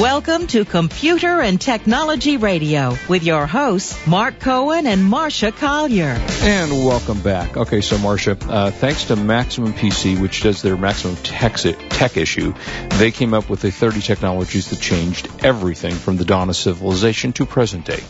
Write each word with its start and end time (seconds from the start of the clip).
Welcome 0.00 0.46
to 0.46 0.64
Computer 0.64 1.42
and 1.42 1.60
Technology 1.60 2.38
Radio 2.38 2.96
with 3.06 3.22
your 3.22 3.46
hosts, 3.46 4.06
Mark 4.06 4.40
Cohen 4.40 4.86
and 4.86 5.04
Marcia 5.04 5.52
Collier. 5.52 6.16
And 6.40 6.86
welcome 6.86 7.20
back. 7.20 7.58
Okay, 7.58 7.82
so 7.82 7.98
Marcia, 7.98 8.38
uh, 8.48 8.70
thanks 8.70 9.04
to 9.08 9.16
Maximum 9.16 9.74
PC, 9.74 10.18
which 10.18 10.42
does 10.42 10.62
their 10.62 10.78
Maximum 10.78 11.16
tech, 11.16 11.56
tech 11.56 12.16
issue, 12.16 12.54
they 12.92 13.10
came 13.10 13.34
up 13.34 13.50
with 13.50 13.60
the 13.60 13.70
30 13.70 14.00
technologies 14.00 14.70
that 14.70 14.80
changed 14.80 15.28
everything 15.44 15.94
from 15.94 16.16
the 16.16 16.24
dawn 16.24 16.48
of 16.48 16.56
civilization 16.56 17.34
to 17.34 17.44
present 17.44 17.84
day. 17.84 18.02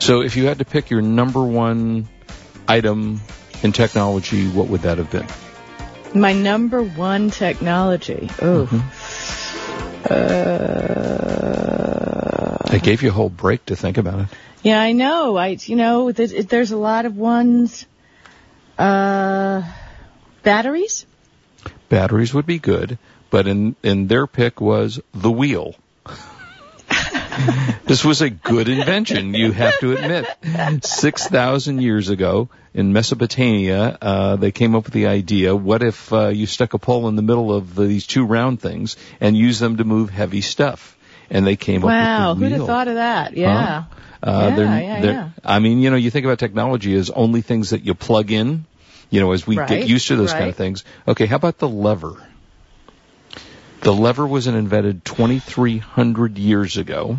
So 0.00 0.22
if 0.22 0.36
you 0.36 0.46
had 0.46 0.58
to 0.58 0.64
pick 0.64 0.90
your 0.90 1.02
number 1.02 1.44
one 1.44 2.08
item 2.66 3.20
in 3.62 3.70
technology, 3.70 4.48
what 4.48 4.66
would 4.66 4.80
that 4.82 4.98
have 4.98 5.12
been? 5.12 5.28
My 6.20 6.32
number 6.32 6.82
one 6.82 7.30
technology. 7.30 8.28
Oh. 8.42 8.66
Mm-hmm. 8.66 8.97
Uh, 10.04 11.58
I 12.70 12.78
gave 12.78 13.02
you 13.02 13.08
a 13.10 13.12
whole 13.12 13.28
break 13.28 13.66
to 13.66 13.76
think 13.76 13.98
about 13.98 14.20
it. 14.20 14.28
Yeah, 14.62 14.80
I 14.80 14.92
know. 14.92 15.36
I, 15.36 15.58
you 15.60 15.76
know, 15.76 16.12
there's, 16.12 16.32
there's 16.46 16.70
a 16.72 16.76
lot 16.76 17.06
of 17.06 17.16
ones. 17.16 17.86
Uh, 18.76 19.62
batteries. 20.42 21.06
Batteries 21.88 22.32
would 22.34 22.46
be 22.46 22.58
good, 22.58 22.98
but 23.30 23.46
in 23.46 23.76
in 23.82 24.06
their 24.06 24.26
pick 24.26 24.60
was 24.60 25.00
the 25.12 25.30
wheel. 25.30 25.74
this 27.84 28.04
was 28.04 28.22
a 28.22 28.30
good 28.30 28.68
invention, 28.68 29.34
you 29.34 29.52
have 29.52 29.78
to 29.80 29.92
admit. 29.92 30.84
6,000 30.84 31.80
years 31.80 32.08
ago 32.08 32.48
in 32.74 32.92
Mesopotamia, 32.92 33.98
uh, 34.00 34.36
they 34.36 34.52
came 34.52 34.74
up 34.74 34.84
with 34.84 34.94
the 34.94 35.06
idea, 35.06 35.54
what 35.54 35.82
if 35.82 36.12
uh, 36.12 36.28
you 36.28 36.46
stuck 36.46 36.74
a 36.74 36.78
pole 36.78 37.08
in 37.08 37.16
the 37.16 37.22
middle 37.22 37.52
of 37.54 37.76
these 37.76 38.06
two 38.06 38.24
round 38.24 38.60
things 38.60 38.96
and 39.20 39.36
used 39.36 39.60
them 39.60 39.76
to 39.78 39.84
move 39.84 40.10
heavy 40.10 40.40
stuff? 40.40 40.96
And 41.30 41.46
they 41.46 41.56
came 41.56 41.82
wow, 41.82 42.32
up 42.32 42.38
with 42.38 42.40
the 42.40 42.56
who'd 42.56 42.58
have 42.58 42.66
thought 42.66 42.88
of 42.88 42.94
that? 42.94 43.36
Yeah. 43.36 43.82
Huh? 43.82 43.82
Uh, 44.22 44.30
yeah, 44.30 44.56
they're, 44.56 44.82
yeah, 44.82 45.00
they're, 45.00 45.12
yeah. 45.12 45.30
I 45.44 45.58
mean, 45.58 45.78
you 45.80 45.90
know, 45.90 45.96
you 45.96 46.10
think 46.10 46.24
about 46.24 46.38
technology 46.38 46.94
as 46.94 47.10
only 47.10 47.42
things 47.42 47.70
that 47.70 47.84
you 47.84 47.94
plug 47.94 48.32
in, 48.32 48.64
you 49.10 49.20
know, 49.20 49.32
as 49.32 49.46
we 49.46 49.56
Right, 49.56 49.68
get 49.68 49.88
used 49.88 50.08
to 50.08 50.16
those 50.16 50.32
right. 50.32 50.38
kind 50.38 50.50
of 50.50 50.56
things. 50.56 50.84
Okay, 51.06 51.26
how 51.26 51.36
about 51.36 51.58
the 51.58 51.68
lever? 51.68 52.16
The 53.80 53.92
lever 53.92 54.26
was 54.26 54.46
invented 54.46 55.04
2,300 55.04 56.38
years 56.38 56.76
ago. 56.76 57.18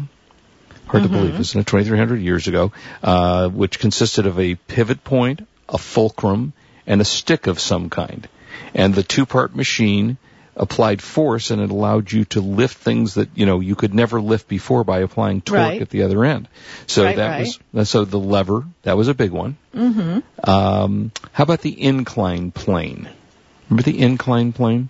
Hard 0.87 1.03
Mm-hmm. 1.03 1.13
to 1.13 1.19
believe, 1.19 1.39
isn't 1.39 1.61
it? 1.61 1.67
2,300 1.67 2.19
years 2.21 2.47
ago, 2.47 2.71
uh, 3.03 3.47
which 3.49 3.79
consisted 3.79 4.25
of 4.25 4.39
a 4.39 4.55
pivot 4.55 5.03
point, 5.03 5.47
a 5.69 5.77
fulcrum, 5.77 6.53
and 6.87 6.99
a 6.99 7.05
stick 7.05 7.47
of 7.47 7.59
some 7.59 7.89
kind. 7.89 8.27
And 8.73 8.93
the 8.95 9.03
two-part 9.03 9.55
machine 9.55 10.17
applied 10.55 11.01
force 11.01 11.51
and 11.51 11.61
it 11.61 11.69
allowed 11.69 12.11
you 12.11 12.25
to 12.25 12.41
lift 12.41 12.77
things 12.79 13.13
that, 13.13 13.29
you 13.35 13.45
know, 13.45 13.59
you 13.61 13.75
could 13.75 13.93
never 13.93 14.19
lift 14.19 14.47
before 14.49 14.83
by 14.83 14.99
applying 14.99 15.41
torque 15.41 15.57
Right. 15.59 15.81
at 15.81 15.89
the 15.89 16.01
other 16.03 16.25
end. 16.25 16.47
So 16.87 17.05
Right, 17.05 17.15
that 17.15 17.29
right. 17.29 17.59
was, 17.71 17.89
so 17.89 18.03
the 18.03 18.19
lever, 18.19 18.65
that 18.83 18.97
was 18.97 19.07
a 19.07 19.13
big 19.13 19.31
one. 19.31 19.55
Mm-hmm. 19.73 20.19
Um, 20.49 21.11
how 21.31 21.43
about 21.43 21.61
the 21.61 21.81
incline 21.81 22.51
plane? 22.51 23.07
Remember 23.69 23.83
the 23.83 23.99
incline 24.01 24.51
plane? 24.51 24.89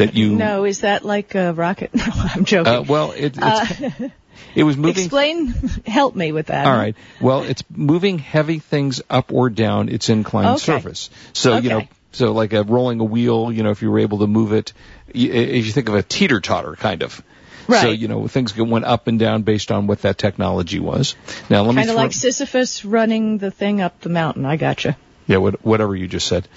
That 0.00 0.14
you, 0.14 0.30
No, 0.32 0.64
is 0.64 0.80
that 0.80 1.04
like 1.04 1.34
a 1.34 1.52
rocket? 1.52 1.90
No, 1.94 2.04
I'm 2.14 2.44
joking. 2.44 2.72
uh, 2.74 2.82
well, 2.82 3.12
it, 3.12 3.36
it's, 3.36 3.38
Uh, 3.38 4.08
it 4.54 4.64
was 4.64 4.76
moving 4.76 5.04
explain, 5.04 5.48
help 5.86 6.14
me 6.14 6.32
with 6.32 6.46
that. 6.46 6.66
All 6.66 6.72
right. 6.76 6.96
Well, 7.20 7.42
it's 7.44 7.62
moving 7.70 8.18
heavy 8.18 8.58
things 8.58 9.02
up 9.10 9.32
or 9.32 9.50
down 9.50 9.88
its 9.88 10.08
inclined 10.08 10.56
Okay. 10.56 10.58
surface. 10.58 11.10
So, 11.32 11.58
you 11.58 11.70
know, 11.70 11.88
so 12.12 12.32
like 12.32 12.52
a 12.52 12.62
rolling 12.62 13.00
a 13.00 13.04
wheel, 13.04 13.52
you 13.52 13.62
know, 13.62 13.70
if 13.70 13.82
you 13.82 13.90
were 13.90 14.00
able 14.00 14.18
to 14.18 14.26
move 14.26 14.52
it, 14.52 14.72
you, 15.12 15.32
if 15.32 15.66
you 15.66 15.72
think 15.72 15.88
of 15.88 15.94
a 15.94 16.02
teeter 16.02 16.40
totter 16.40 16.74
kind 16.76 17.02
of. 17.02 17.22
Right. 17.68 17.82
So, 17.82 17.90
you 17.90 18.08
know, 18.08 18.26
things 18.26 18.56
went 18.56 18.84
up 18.84 19.06
and 19.06 19.18
down 19.18 19.42
based 19.42 19.70
on 19.70 19.86
what 19.86 20.02
that 20.02 20.18
technology 20.18 20.80
was. 20.80 21.14
Now, 21.48 21.62
let 21.62 21.74
me 21.74 21.82
Kind 21.82 21.90
of 21.90 21.96
like 21.96 22.12
Sisyphus 22.12 22.84
running 22.84 23.38
the 23.38 23.50
thing 23.52 23.80
up 23.80 24.00
the 24.00 24.08
mountain. 24.08 24.44
I 24.44 24.56
gotcha. 24.56 24.96
yeah, 25.28 25.36
what, 25.36 25.64
whatever 25.64 25.94
you 25.94 26.08
just 26.08 26.26
said. 26.26 26.48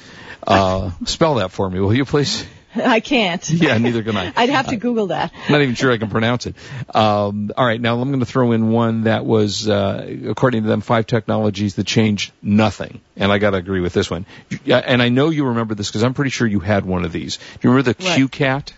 Uh, 0.45 0.89
spell 1.05 1.35
that 1.35 1.51
for 1.51 1.69
me, 1.69 1.79
will 1.79 1.93
you 1.93 2.05
please? 2.05 2.45
I 2.83 2.99
can't. 2.99 3.47
Yeah, 3.63 3.77
neither 3.77 4.03
can 4.03 4.17
I. 4.17 4.33
I'd 4.35 4.49
have 4.49 4.67
to 4.67 4.75
Google 4.77 5.07
that. 5.07 5.31
not 5.49 5.61
even 5.61 5.75
sure 5.75 5.91
I 5.91 5.97
can 5.97 6.09
pronounce 6.09 6.45
it. 6.45 6.55
Um, 6.93 7.51
all 7.55 7.65
right, 7.65 7.79
now 7.79 7.99
I'm 7.99 8.09
going 8.09 8.19
to 8.19 8.25
throw 8.25 8.51
in 8.51 8.71
one 8.71 9.03
that 9.03 9.25
was, 9.25 9.67
uh, 9.69 10.17
according 10.27 10.63
to 10.63 10.69
them, 10.69 10.81
five 10.81 11.07
technologies 11.07 11.75
that 11.75 11.85
changed 11.87 12.31
nothing, 12.41 13.01
and 13.15 13.31
I 13.31 13.37
got 13.37 13.51
to 13.51 13.57
agree 13.57 13.81
with 13.81 13.93
this 13.93 14.09
one. 14.09 14.25
And 14.65 15.01
I 15.01 15.09
know 15.09 15.29
you 15.29 15.45
remember 15.47 15.75
this 15.75 15.87
because 15.89 16.03
I'm 16.03 16.13
pretty 16.13 16.31
sure 16.31 16.47
you 16.47 16.59
had 16.59 16.85
one 16.85 17.05
of 17.05 17.11
these. 17.11 17.37
Do 17.37 17.43
you 17.61 17.69
remember 17.71 17.93
the 17.93 18.03
What? 18.03 18.19
CueCat? 18.19 18.73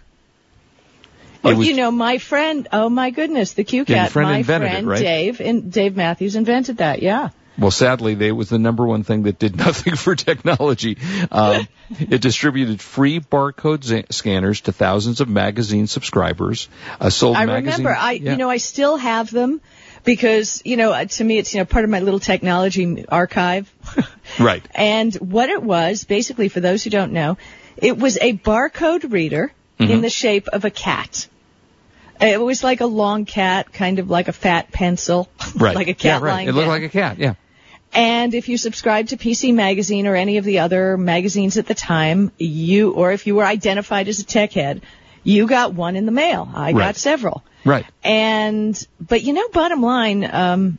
Oh, 1.44 1.56
was- 1.56 1.68
you 1.68 1.76
know, 1.76 1.92
my 1.92 2.18
friend, 2.18 2.68
oh 2.72 2.90
my 2.90 3.12
goodness, 3.12 3.54
the 3.54 3.64
Q 3.64 3.86
Yeah, 3.88 4.08
friend 4.08 4.30
my 4.30 4.38
invented 4.40 4.68
it, 4.68 4.72
friend 4.72 4.88
right? 4.88 5.00
Dave, 5.02 5.42
and 5.42 5.72
Dave 5.72 5.96
Matthews 5.96 6.36
invented 6.36 6.78
that, 6.78 7.02
yeah. 7.04 7.30
Well, 7.58 7.72
sadly, 7.72 8.16
they, 8.16 8.28
it 8.28 8.32
was 8.32 8.50
the 8.50 8.60
number 8.60 8.86
one 8.86 9.04
thing 9.04 9.24
that 9.24 9.40
did 9.40 9.56
nothing 9.66 9.96
for 9.96 10.16
technology. 10.16 10.98
Um, 11.32 11.68
it 12.00 12.22
distributed 12.22 12.82
free 12.82 13.20
barcode 13.20 13.84
za- 13.84 14.12
scanners 14.12 14.62
to 14.62 14.72
thousands 14.72 15.22
of 15.22 15.30
magazine 15.30 15.88
subscribers. 15.88 16.68
Uh, 17.00 17.10
sold 17.10 17.38
I 17.38 17.46
magazine. 17.46 17.86
remember, 17.86 17.98
I, 18.00 18.12
yeah. 18.14 18.32
you 18.32 18.38
know, 18.38 18.50
I 18.50 18.58
still 18.58 18.98
have 18.98 19.32
them 19.32 19.62
because, 20.04 20.62
you 20.66 20.78
know, 20.78 21.04
to 21.04 21.24
me 21.24 21.38
it's, 21.38 21.54
you 21.54 21.60
know, 21.62 21.66
part 21.66 21.84
of 21.86 21.90
my 21.90 22.00
little 22.00 22.20
technology 22.20 23.06
archive. 23.08 23.72
right. 24.40 24.66
And 24.76 25.14
what 25.16 25.50
it 25.50 25.64
was, 25.64 26.04
basically, 26.04 26.50
for 26.50 26.60
those 26.60 26.84
who 26.84 26.90
don't 26.90 27.14
know, 27.14 27.38
it 27.78 27.98
was 27.98 28.18
a 28.18 28.34
barcode 28.38 29.12
reader 29.12 29.52
Mm-hmm. 29.78 29.92
in 29.92 30.00
the 30.00 30.10
shape 30.10 30.48
of 30.48 30.64
a 30.64 30.70
cat. 30.70 31.28
It 32.22 32.40
was 32.40 32.64
like 32.64 32.80
a 32.80 32.86
long 32.86 33.26
cat, 33.26 33.74
kind 33.74 34.00
of 34.00 34.10
like 34.10 34.30
a 34.30 34.32
fat 34.32 34.72
pencil, 34.72 35.28
Right. 35.58 35.76
like 35.76 35.90
a 35.90 35.94
cat 35.94 36.22
yeah, 36.22 36.26
right. 36.26 36.48
It 36.48 36.54
looked 36.54 36.64
down. 36.64 36.70
like 36.70 36.84
a 36.84 36.88
cat. 36.90 37.18
Yeah. 37.20 37.34
And 37.96 38.34
if 38.34 38.50
you 38.50 38.58
subscribed 38.58 39.10
to 39.10 39.18
PC 39.18 39.54
Magazine 39.54 40.06
or 40.06 40.16
any 40.16 40.38
of 40.38 40.44
the 40.44 40.60
other 40.60 40.98
magazines 40.98 41.58
at 41.58 41.66
the 41.66 41.74
time, 41.74 42.32
you, 42.38 42.92
or 42.92 43.12
if 43.14 43.26
you 43.26 43.36
were 43.36 43.46
identified 43.46 44.08
as 44.10 44.20
a 44.20 44.26
tech 44.26 44.52
head, 44.52 44.82
you 45.24 45.48
got 45.48 45.74
one 45.74 45.96
in 45.96 46.06
the 46.06 46.12
mail. 46.12 46.48
I 46.54 46.72
Right. 46.74 46.76
got 46.76 46.96
several. 46.98 47.44
Right. 47.64 47.86
And, 48.04 48.88
but 49.00 49.24
you 49.24 49.34
know, 49.34 49.48
bottom 49.48 49.82
line, 49.82 50.24
um, 50.32 50.78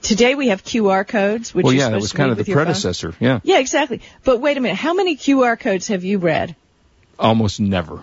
today 0.00 0.34
we 0.34 0.48
have 0.48 0.64
QR 0.64 1.06
codes, 1.06 1.54
which 1.54 1.64
well, 1.64 1.74
yeah, 1.74 1.90
that 1.90 2.00
was 2.00 2.12
kind 2.12 2.30
of 2.30 2.38
the 2.38 2.44
your 2.44 2.56
phone. 2.56 2.64
predecessor. 2.64 3.14
Yeah. 3.20 3.40
Yeah, 3.44 3.58
exactly. 3.58 4.00
But 4.24 4.40
wait 4.40 4.56
a 4.56 4.60
minute, 4.60 4.76
how 4.78 4.94
many 4.94 5.16
QR 5.16 5.60
codes 5.60 5.88
have 5.88 6.02
you 6.02 6.16
read? 6.18 6.56
Almost 7.18 7.60
never. 7.60 8.02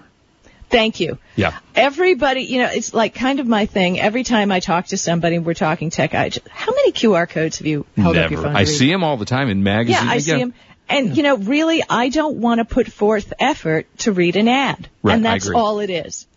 Thank 0.70 1.00
you. 1.00 1.18
Yeah. 1.36 1.58
Everybody, 1.74 2.42
you 2.42 2.60
know, 2.60 2.70
it's 2.72 2.94
like 2.94 3.16
kind 3.16 3.40
of 3.40 3.48
my 3.48 3.66
thing. 3.66 4.00
Every 4.00 4.24
time 4.24 4.52
I 4.52 4.60
talk 4.60 4.88
to 4.88 4.98
somebody, 4.98 5.40
we're 5.40 5.54
talking 5.56 5.90
tech. 5.90 6.14
I 6.14 6.30
just, 6.30 6.48
how 6.48 6.72
many 6.72 6.92
QR 6.92 7.28
codes 7.28 7.58
have 7.58 7.68
you 7.68 7.86
held 7.96 8.18
up 8.18 8.30
your 8.30 8.40
Never. 8.42 8.54
phone? 8.54 8.56
I 8.56 8.66
see 8.66 8.90
them 8.90 9.04
all 9.04 9.18
the 9.18 9.26
time 9.26 9.50
in 9.50 9.64
magazines. 9.64 10.06
Yeah, 10.06 10.12
I 10.12 10.18
see 10.20 10.38
them. 10.38 10.54
And 10.88 11.16
you 11.16 11.24
know, 11.24 11.38
really, 11.38 11.84
I 11.88 12.10
don't 12.10 12.38
want 12.38 12.60
to 12.60 12.66
put 12.66 12.88
forth 12.88 13.34
effort 13.40 13.88
to 14.00 14.12
read 14.12 14.36
an 14.36 14.48
ad, 14.48 14.90
Right, 15.04 15.16
and 15.16 15.26
that's 15.26 15.50
all 15.50 15.80
it 15.80 15.92
is. 15.92 16.28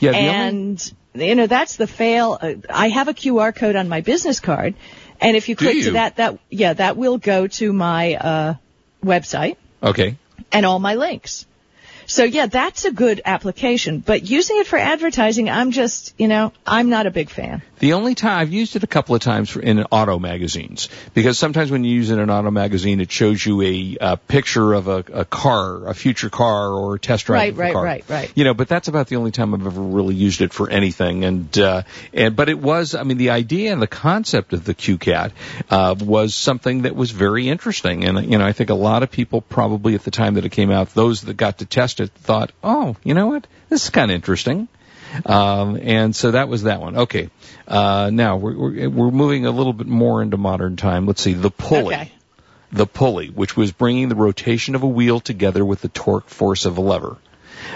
Yeah, 0.00 0.12
the 0.12 0.18
only- 0.18 0.28
and 0.28 0.92
you 1.14 1.34
know, 1.34 1.46
that's 1.46 1.76
the 1.76 1.86
fail. 1.86 2.38
Uh, 2.40 2.54
I 2.68 2.88
have 2.88 3.08
a 3.08 3.14
QR 3.14 3.54
code 3.54 3.76
on 3.76 3.88
my 3.88 4.00
business 4.02 4.40
card, 4.40 4.74
and 5.20 5.36
if 5.36 5.48
you 5.48 5.56
click 5.56 5.76
you? 5.76 5.84
to 5.84 5.90
that, 5.92 6.16
that 6.16 6.38
yeah, 6.50 6.74
that 6.74 6.96
will 6.96 7.18
go 7.18 7.46
to 7.46 7.72
my 7.72 8.14
uh, 8.14 8.54
website 9.02 9.56
okay. 9.82 10.18
and 10.50 10.66
all 10.66 10.78
my 10.78 10.94
links. 10.94 11.46
So 12.12 12.24
yeah, 12.24 12.44
that's 12.44 12.84
a 12.84 12.92
good 12.92 13.22
application, 13.24 14.00
but 14.00 14.22
using 14.28 14.58
it 14.58 14.66
for 14.66 14.78
advertising, 14.78 15.48
I'm 15.48 15.70
just, 15.70 16.14
you 16.18 16.28
know, 16.28 16.52
I'm 16.66 16.90
not 16.90 17.06
a 17.06 17.10
big 17.10 17.30
fan. 17.30 17.62
The 17.78 17.94
only 17.94 18.14
time 18.14 18.38
I've 18.38 18.52
used 18.52 18.76
it 18.76 18.84
a 18.84 18.86
couple 18.86 19.14
of 19.14 19.22
times 19.22 19.48
for, 19.50 19.60
in 19.60 19.82
auto 19.84 20.18
magazines 20.18 20.88
because 21.14 21.38
sometimes 21.38 21.70
when 21.70 21.84
you 21.84 21.94
use 21.94 22.10
it 22.10 22.14
in 22.14 22.20
an 22.20 22.30
auto 22.30 22.50
magazine, 22.50 23.00
it 23.00 23.10
shows 23.10 23.44
you 23.44 23.62
a, 23.62 23.96
uh 23.98 24.16
picture 24.16 24.74
of 24.74 24.88
a, 24.88 24.98
a 25.22 25.24
car, 25.24 25.88
a 25.88 25.94
future 25.94 26.28
car, 26.30 26.68
or 26.70 26.96
a 26.96 26.98
test 27.00 27.26
drive 27.26 27.38
Right, 27.38 27.52
of 27.52 27.58
a 27.58 27.60
right, 27.62 27.72
car. 27.72 27.84
right, 27.84 28.04
right. 28.08 28.32
You 28.34 28.44
know, 28.44 28.54
but 28.54 28.68
that's 28.68 28.88
about 28.88 29.06
the 29.08 29.16
only 29.16 29.30
time 29.30 29.54
I've 29.54 29.66
ever 29.66 29.80
really 29.80 30.14
used 30.14 30.42
it 30.42 30.52
for 30.52 30.68
anything. 30.70 31.24
And 31.24 31.58
uh, 31.58 31.82
and 32.12 32.36
but 32.36 32.50
it 32.50 32.58
was, 32.58 32.94
I 32.94 33.04
mean, 33.04 33.16
the 33.16 33.30
idea 33.30 33.72
and 33.72 33.80
the 33.80 33.86
concept 33.86 34.52
of 34.52 34.64
the 34.64 34.74
CueCat 34.74 35.32
uh, 35.70 35.94
was 35.98 36.34
something 36.34 36.82
that 36.82 36.94
was 36.94 37.10
very 37.10 37.48
interesting. 37.48 38.04
And 38.04 38.30
you 38.30 38.36
know, 38.38 38.46
I 38.46 38.52
think 38.52 38.70
a 38.70 38.74
lot 38.74 39.02
of 39.02 39.10
people 39.10 39.40
probably 39.40 39.94
at 39.94 40.04
the 40.04 40.10
time 40.10 40.34
that 40.34 40.44
it 40.44 40.52
came 40.52 40.70
out, 40.70 40.92
those 40.94 41.22
that 41.22 41.36
got 41.36 41.58
to 41.58 41.66
test 41.66 42.00
it, 42.00 42.01
thought, 42.06 42.52
oh, 42.62 42.96
you 43.04 43.14
know 43.14 43.28
what, 43.28 43.46
this 43.68 43.84
is 43.84 43.90
kind 43.90 44.10
of 44.10 44.14
interesting. 44.14 44.68
Um, 45.26 45.78
and 45.80 46.16
so 46.16 46.30
that 46.30 46.48
was 46.48 46.62
that 46.62 46.80
one. 46.80 46.96
Okay. 46.96 47.28
Uh, 47.68 48.10
now 48.12 48.36
we're, 48.36 48.56
we're, 48.56 48.88
we're 48.88 49.10
moving 49.10 49.46
a 49.46 49.50
little 49.50 49.72
bit 49.72 49.86
more 49.86 50.22
into 50.22 50.36
modern 50.36 50.76
time. 50.76 51.06
Let's 51.06 51.22
see. 51.22 51.34
The 51.34 51.50
pulley. 51.50 51.94
Okay. 51.94 52.12
The 52.72 52.86
pulley, 52.86 53.28
which 53.28 53.54
was 53.54 53.72
bringing 53.72 54.08
the 54.08 54.14
rotation 54.14 54.74
of 54.74 54.82
a 54.82 54.86
wheel 54.86 55.20
together 55.20 55.62
with 55.64 55.82
the 55.82 55.88
torque 55.88 56.28
force 56.28 56.64
of 56.64 56.78
a 56.78 56.80
lever. 56.80 57.18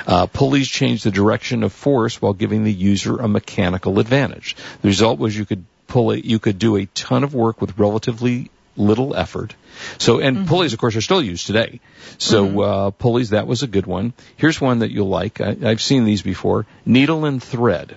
Uh, 0.06 0.26
pulleys 0.26 0.69
change 0.69 1.02
the 1.02 1.11
direction 1.11 1.62
of 1.62 1.73
force 1.73 2.20
while 2.20 2.32
giving 2.32 2.64
the 2.64 2.73
user 2.73 3.19
a 3.19 3.28
mechanical 3.28 3.99
advantage. 3.99 4.56
The 4.81 4.88
result 4.88 5.19
was 5.19 5.37
you 5.37 5.44
could 5.44 5.64
pull 5.87 6.12
it, 6.12 6.25
you 6.25 6.38
could 6.38 6.58
do 6.58 6.76
a 6.76 6.87
ton 6.87 7.25
of 7.25 7.34
work 7.34 7.61
with 7.61 7.78
relatively 7.78 8.50
little 8.76 9.14
effort. 9.14 9.55
So, 9.99 10.20
and 10.20 10.46
pulleys, 10.46 10.73
of 10.73 10.78
course, 10.78 10.96
are 10.96 11.00
still 11.00 11.23
used 11.23 11.46
today. 11.46 11.81
So, 12.19 12.61
uh, 12.61 12.90
pulleys, 12.90 13.31
that 13.31 13.46
was 13.46 13.62
a 13.62 13.67
good 13.67 13.87
one. 13.87 14.14
Here's 14.37 14.61
one 14.61 14.81
that 14.81 14.90
you'll 14.90 15.08
like. 15.08 15.40
I, 15.40 15.56
I've 15.62 15.82
seen 15.82 16.05
these 16.05 16.23
before. 16.23 16.67
Needle 16.84 17.25
and 17.25 17.43
thread. 17.43 17.96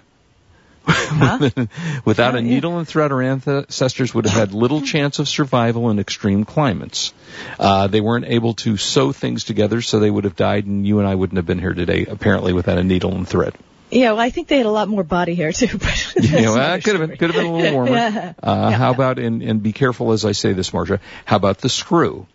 Without 2.06 2.36
a 2.36 2.42
yeah. 2.42 2.50
needle 2.50 2.78
and 2.80 2.88
thread, 2.88 3.12
our 3.12 3.22
ancestors 3.22 4.14
would 4.14 4.26
have 4.26 4.34
had 4.34 4.54
little 4.54 4.81
chance 4.81 5.20
of 5.20 5.28
survival 5.28 5.90
in 5.90 6.00
extreme 6.00 6.46
climates. 6.46 7.14
Uh, 7.60 7.88
they 7.88 8.02
weren't 8.02 8.26
able 8.26 8.56
to 8.56 8.76
sew 8.78 9.12
things 9.12 9.44
together, 9.44 9.81
so 9.81 10.00
they 10.00 10.10
would 10.10 10.24
have 10.24 10.36
died, 10.36 10.66
and 10.66 10.88
you 10.88 11.00
and 11.00 11.08
I 11.08 11.16
wouldn't 11.16 11.38
have 11.38 11.46
been 11.46 11.60
here 11.60 11.74
today, 11.74 12.06
apparently, 12.06 12.54
without 12.54 12.78
a 12.78 12.84
needle 12.84 13.14
and 13.14 13.28
thread. 13.28 13.56
Yeah, 13.92 14.12
well, 14.12 14.20
I 14.20 14.30
think 14.30 14.48
they 14.48 14.58
had 14.58 14.66
a 14.66 14.72
lot 14.72 14.88
more 14.88 15.04
body 15.04 15.36
hair 15.36 15.52
too. 15.52 15.68
But 15.78 16.14
know, 16.16 16.54
that's 16.54 16.56
that 16.56 16.84
could 16.84 17.00
have 17.00 17.10
been 17.10 17.18
could 17.18 17.32
have 17.32 17.36
been 17.36 17.46
a 17.46 17.56
little 17.56 17.74
warmer. 17.74 17.92
Yeah. 17.96 18.34
Uh, 18.42 18.68
Yeah. 18.72 18.78
How 18.78 18.92
about 18.92 19.20
and 19.20 19.42
and 19.42 19.64
be 19.64 19.74
careful 19.74 20.12
as 20.12 20.26
I 20.26 20.34
say 20.34 20.54
this, 20.54 20.74
Marcia. 20.74 21.00
How 21.26 21.38
about 21.38 21.60
the 21.60 21.70
screw? 21.70 22.28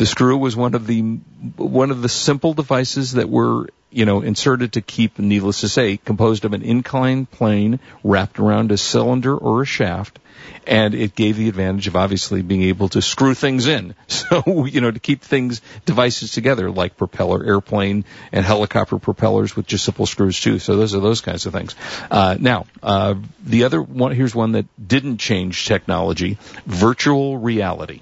The 0.00 0.06
screw 0.06 0.38
was 0.38 0.56
one 0.56 0.72
of 0.72 0.86
the 0.86 1.02
one 1.02 1.90
of 1.90 2.00
the 2.00 2.08
simple 2.08 2.54
devices 2.54 3.12
that 3.12 3.28
were 3.28 3.68
you 3.90 4.06
know 4.06 4.22
inserted 4.22 4.72
to 4.72 4.80
keep, 4.80 5.18
needless 5.18 5.60
to 5.60 5.68
say, 5.68 5.98
composed 5.98 6.46
of 6.46 6.54
an 6.54 6.62
inclined 6.62 7.30
plane 7.30 7.80
wrapped 8.02 8.38
around 8.38 8.72
a 8.72 8.78
cylinder 8.78 9.36
or 9.36 9.60
a 9.60 9.66
shaft. 9.66 10.18
And 10.66 10.94
it 10.94 11.14
gave 11.14 11.36
the 11.36 11.50
advantage 11.50 11.86
of 11.86 11.96
obviously 11.96 12.40
being 12.40 12.62
able 12.62 12.88
to 12.90 13.02
screw 13.02 13.34
things 13.34 13.66
in. 13.66 13.94
So, 14.08 14.64
you 14.64 14.80
know, 14.80 14.90
to 14.90 15.00
keep 15.00 15.20
things, 15.20 15.60
devices 15.84 16.32
together, 16.32 16.70
like 16.70 16.96
propeller 16.96 17.44
airplane 17.44 18.06
and 18.32 18.46
helicopter 18.46 18.98
propellers 18.98 19.54
with 19.54 19.66
just 19.66 19.84
simple 19.84 20.06
screws 20.06 20.40
too. 20.40 20.58
So 20.60 20.76
those 20.76 20.94
are 20.94 21.00
those 21.00 21.20
kinds 21.20 21.44
of 21.44 21.52
things. 21.52 21.74
Uh, 22.10 22.36
now, 22.40 22.66
uh, 22.82 23.16
the 23.44 23.64
other 23.64 23.82
one, 23.82 24.12
here's 24.12 24.34
one 24.34 24.52
that 24.52 24.66
didn't 24.82 25.18
change 25.18 25.66
technology, 25.66 26.38
virtual 26.64 27.36
reality. 27.36 28.00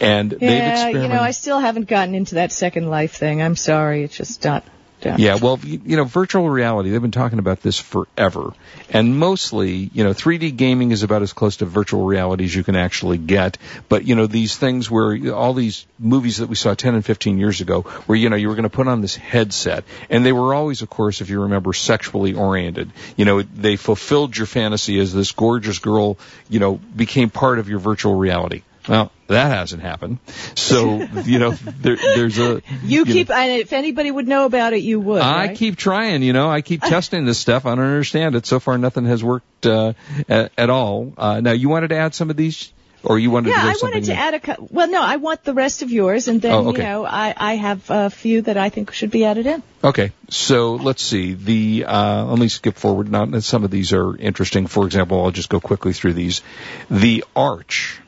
And 0.00 0.30
they've 0.30 0.42
Yeah, 0.42 0.72
experimented. 0.72 1.02
you 1.02 1.08
know, 1.16 1.22
I 1.22 1.30
still 1.30 1.58
haven't 1.58 1.88
gotten 1.88 2.14
into 2.14 2.36
that 2.36 2.52
Second 2.52 2.88
Life 2.88 3.12
thing. 3.14 3.42
I'm 3.42 3.56
sorry, 3.56 4.04
it's 4.04 4.16
just 4.16 4.44
not. 4.44 4.64
Yeah. 5.02 5.16
Yeah, 5.18 5.34
well, 5.36 5.58
you 5.62 5.82
you 5.84 5.96
know, 5.96 6.04
virtual 6.04 6.48
reality, 6.48 6.88
they've 6.90 7.02
been 7.02 7.10
talking 7.10 7.38
about 7.38 7.60
this 7.60 7.78
forever. 7.78 8.54
And 8.88 9.18
mostly, 9.18 9.90
you 9.92 10.02
know, 10.02 10.14
3D 10.14 10.56
gaming 10.56 10.92
is 10.92 11.02
about 11.02 11.20
as 11.20 11.34
close 11.34 11.58
to 11.58 11.66
virtual 11.66 12.06
reality 12.06 12.44
as 12.44 12.54
you 12.54 12.64
can 12.64 12.74
actually 12.74 13.18
get. 13.18 13.58
But, 13.90 14.06
you 14.06 14.14
know, 14.14 14.26
these 14.26 14.56
things 14.56 14.90
where 14.90 15.34
all 15.34 15.52
these 15.52 15.84
movies 15.98 16.38
that 16.38 16.48
we 16.48 16.54
saw 16.54 16.72
10 16.72 16.94
and 16.94 17.04
15 17.04 17.38
years 17.38 17.60
ago, 17.60 17.82
where, 18.06 18.16
you 18.16 18.30
know, 18.30 18.36
you 18.36 18.48
were 18.48 18.54
going 18.54 18.62
to 18.62 18.70
put 18.70 18.88
on 18.88 19.02
this 19.02 19.14
headset. 19.14 19.84
And 20.08 20.24
they 20.24 20.32
were 20.32 20.54
always, 20.54 20.80
of 20.80 20.88
course, 20.88 21.20
if 21.20 21.28
you 21.28 21.42
remember, 21.42 21.74
sexually 21.74 22.32
oriented. 22.32 22.90
You 23.18 23.26
know, 23.26 23.42
they 23.42 23.76
fulfilled 23.76 24.34
your 24.34 24.46
fantasy 24.46 24.98
as 25.00 25.12
this 25.12 25.32
gorgeous 25.32 25.80
girl, 25.80 26.16
you 26.48 26.60
know, 26.60 26.76
became 26.76 27.28
part 27.28 27.58
of 27.58 27.68
your 27.68 27.78
virtual 27.78 28.14
reality. 28.14 28.62
Well, 28.88 29.10
that 29.28 29.46
hasn't 29.50 29.80
happened. 29.82 30.18
So, 30.54 31.00
you 31.24 31.38
know, 31.38 31.52
there, 31.52 31.96
there's 31.96 32.38
a. 32.38 32.60
You 32.84 33.04
know, 33.04 33.12
keep, 33.12 33.30
and 33.30 33.52
if 33.60 33.72
anybody 33.72 34.10
would 34.10 34.28
know 34.28 34.44
about 34.44 34.72
it, 34.74 34.82
you 34.82 35.00
would. 35.00 35.22
I 35.22 35.46
right? 35.46 35.56
keep 35.56 35.76
trying, 35.76 36.22
you 36.22 36.32
know, 36.34 36.50
I 36.50 36.60
keep 36.60 36.82
testing 36.96 37.24
this 37.24 37.38
stuff. 37.38 37.64
I 37.64 37.74
don't 37.74 37.84
understand 37.84 38.34
it. 38.36 38.44
So 38.46 38.60
far, 38.60 38.76
nothing 38.76 39.06
has 39.06 39.24
worked 39.24 39.64
uh, 39.66 39.94
at, 40.28 40.52
at 40.58 40.68
all. 40.70 41.14
Uh, 41.16 41.40
now, 41.40 41.52
you 41.52 41.68
wanted 41.70 41.88
to 41.88 41.96
add 41.96 42.14
some 42.14 42.28
of 42.28 42.36
these, 42.36 42.72
or 43.02 43.18
you 43.18 43.30
wanted 43.30 43.50
Yeah, 43.50 43.62
to 43.62 43.68
I 43.68 43.74
wanted 43.82 44.04
to 44.04 44.12
new? 44.12 44.18
add 44.20 44.34
a. 44.34 44.56
Well, 44.70 44.88
no, 44.90 45.00
I 45.02 45.16
want 45.16 45.44
the 45.44 45.54
rest 45.54 45.80
of 45.82 45.90
yours, 45.90 46.28
and 46.28 46.42
then 46.42 46.52
Oh, 46.52 46.68
okay. 46.68 46.78
you 46.82 46.84
know, 46.88 47.06
I 47.06 47.34
I 47.36 47.54
have 47.56 47.88
a 47.90 48.10
few 48.10 48.42
that 48.42 48.58
I 48.58 48.68
think 48.68 48.92
should 48.92 49.10
be 49.10 49.24
added 49.24 49.46
in. 49.46 49.62
Okay, 49.82 50.12
so 50.28 50.74
let's 50.74 51.02
see. 51.02 51.32
The 51.32 51.84
uh, 51.86 52.24
let 52.26 52.38
me 52.38 52.48
skip 52.48 52.76
forward. 52.76 53.10
Not 53.10 53.42
some 53.44 53.64
of 53.64 53.70
these 53.70 53.94
are 53.94 54.14
interesting. 54.16 54.66
For 54.66 54.84
example, 54.84 55.24
I'll 55.24 55.30
just 55.30 55.48
go 55.48 55.60
quickly 55.60 55.94
through 55.94 56.12
these. 56.14 56.42
The 56.90 57.24
arch, 57.34 58.00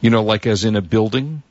you 0.00 0.10
know, 0.10 0.22
like 0.22 0.46
as 0.46 0.64
in 0.64 0.76
a 0.76 0.82
building, 0.82 1.42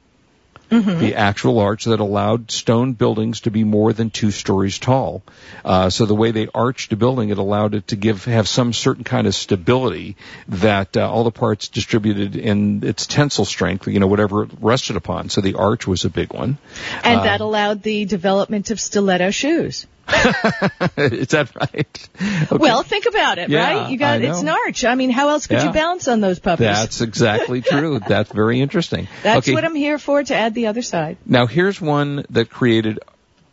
the 0.69 1.15
actual 1.15 1.59
arch 1.59 1.85
that 1.85 1.99
allowed 1.99 2.51
stone 2.51 2.93
buildings 2.93 3.41
to 3.41 3.51
be 3.51 3.63
more 3.63 3.93
than 3.93 4.09
two 4.09 4.31
stories 4.31 4.79
tall. 4.79 5.23
Uh, 5.63 5.89
so 5.89 6.05
the 6.05 6.15
way 6.15 6.31
they 6.31 6.47
arched 6.53 6.91
a 6.91 6.97
building, 6.97 7.29
it 7.29 7.37
allowed 7.37 7.73
it 7.73 7.87
to 7.87 7.95
give 7.95 8.25
have 8.25 8.47
some 8.47 8.73
certain 8.73 9.03
kind 9.03 9.27
of 9.27 9.35
stability 9.35 10.17
that 10.49 10.97
uh, 10.97 11.09
all 11.09 11.23
the 11.23 11.31
parts 11.31 11.69
distributed 11.69 12.35
in 12.35 12.83
its 12.83 13.07
tensile 13.07 13.45
strength, 13.45 13.87
you 13.87 13.99
know, 13.99 14.07
whatever 14.07 14.43
it 14.43 14.49
rested 14.59 14.97
upon. 14.97 15.29
So 15.29 15.41
the 15.41 15.55
arch 15.55 15.87
was 15.87 16.03
a 16.03 16.09
big 16.09 16.33
one. 16.33 16.57
And 17.03 17.21
that 17.21 17.39
allowed 17.39 17.81
the 17.81 18.05
development 18.05 18.71
of 18.71 18.79
stiletto 18.79 19.31
shoes. 19.31 19.87
Is 20.97 21.27
that 21.29 21.49
right? 21.55 22.09
Okay. 22.21 22.57
Well, 22.57 22.83
think 22.83 23.05
about 23.05 23.37
it, 23.39 23.49
Yeah, 23.49 23.63
right? 23.81 23.91
You 23.91 23.97
got 23.97 24.21
it's 24.21 24.39
an 24.39 24.45
know. 24.45 24.57
arch. 24.65 24.85
I 24.85 24.95
mean, 24.95 25.09
how 25.09 25.29
else 25.29 25.47
could 25.47 25.57
Yeah. 25.59 25.67
you 25.67 25.73
balance 25.73 26.07
on 26.07 26.21
those 26.21 26.39
puppies? 26.39 26.65
That's 26.67 27.01
exactly 27.01 27.61
true. 27.61 27.99
That's 28.07 28.31
very 28.31 28.61
interesting. 28.61 29.07
That's 29.23 29.47
okay. 29.47 29.53
what 29.53 29.65
I'm 29.65 29.75
here 29.75 29.99
for 29.99 30.23
to 30.23 30.35
add 30.35 30.53
the 30.53 30.67
other 30.67 30.81
side. 30.81 31.17
Now 31.25 31.45
here's 31.47 31.81
one 31.81 32.25
that 32.29 32.49
created, 32.49 32.99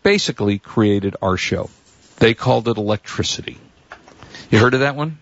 basically 0.02 0.58
created 0.58 1.16
our 1.20 1.36
show. 1.36 1.70
They 2.18 2.34
called 2.34 2.68
it 2.68 2.76
electricity. 2.76 3.58
You 4.50 4.58
heard 4.60 4.74
of 4.74 4.80
that 4.80 4.94
one? 4.94 5.18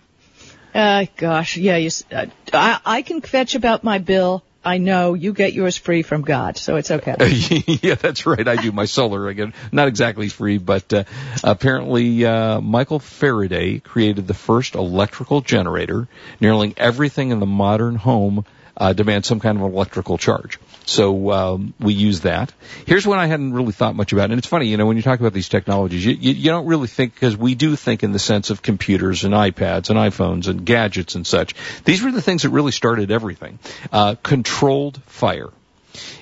Uh, 0.75 1.07
gosh, 1.17 1.57
yeah, 1.57 1.77
you, 1.77 1.91
uh, 2.11 2.27
I, 2.53 2.81
I 2.85 3.03
can 3.03 3.21
fetch 3.21 3.55
about 3.55 3.85
my 3.85 3.99
bill. 3.99 4.43
I 4.65 4.79
know 4.79 5.15
you 5.15 5.33
get 5.33 5.53
yours 5.53 5.77
free 5.77 6.03
from 6.03 6.23
God, 6.23 6.57
so 6.57 6.77
it's 6.77 6.91
okay. 6.91 7.17
yeah, 7.83 7.97
that's 7.97 8.27
right. 8.27 8.47
I 8.47 8.57
do 8.57 8.71
my 8.71 8.85
solar 8.85 9.29
again. 9.29 9.55
Not 9.73 9.89
exactly 9.89 10.29
free, 10.29 10.59
but 10.59 10.93
uh, 10.93 11.05
apparently 11.43 12.25
uh, 12.25 12.61
Michael 12.61 13.01
Faraday 13.01 13.81
created 13.81 14.27
the 14.27 14.35
first 14.35 14.75
electrical 14.77 15.41
generator. 15.41 16.07
Nearly 16.41 16.75
everything 16.77 17.31
in 17.31 17.41
the 17.41 17.47
modern 17.47 17.97
home 17.97 18.45
uh, 18.77 18.93
demands 18.93 19.27
some 19.27 19.41
kind 19.41 19.59
of 19.59 19.65
electrical 19.65 20.17
charge. 20.17 20.59
So 20.85 21.31
um, 21.31 21.75
we 21.79 21.95
use 21.95 22.21
that. 22.21 22.53
Here's 22.87 23.07
one 23.07 23.19
I 23.19 23.27
hadn't 23.27 23.53
really 23.53 23.73
thought 23.73 23.95
much 23.95 24.13
about, 24.13 24.31
and 24.31 24.39
it's 24.39 24.47
funny, 24.47 24.67
you 24.67 24.77
know, 24.77 24.87
when 24.87 24.97
you 24.97 25.03
talk 25.03 25.21
about 25.21 25.33
these 25.33 25.49
technologies, 25.49 26.05
you, 26.05 26.13
you, 26.13 26.33
you 26.33 26.51
don't 26.51 26.67
really 26.67 26.89
think 26.89 27.15
because 27.15 27.37
we 27.37 27.55
do 27.55 27.77
think 27.77 28.03
in 28.03 28.13
the 28.13 28.19
sense 28.19 28.51
of 28.51 28.63
computers 28.63 29.25
and 29.25 29.35
iPads 29.35 29.91
and 29.91 29.99
iPhones 29.99 30.49
and 30.49 30.65
gadgets 30.65 31.15
and 31.15 31.27
such. 31.27 31.55
These 31.85 32.03
were 32.03 32.11
the 32.11 32.23
things 32.23 32.43
that 32.43 32.51
really 32.51 32.73
started 32.73 33.11
everything. 33.11 33.59
Uh, 33.93 34.17
controlled 34.23 35.01
fire. 35.05 35.51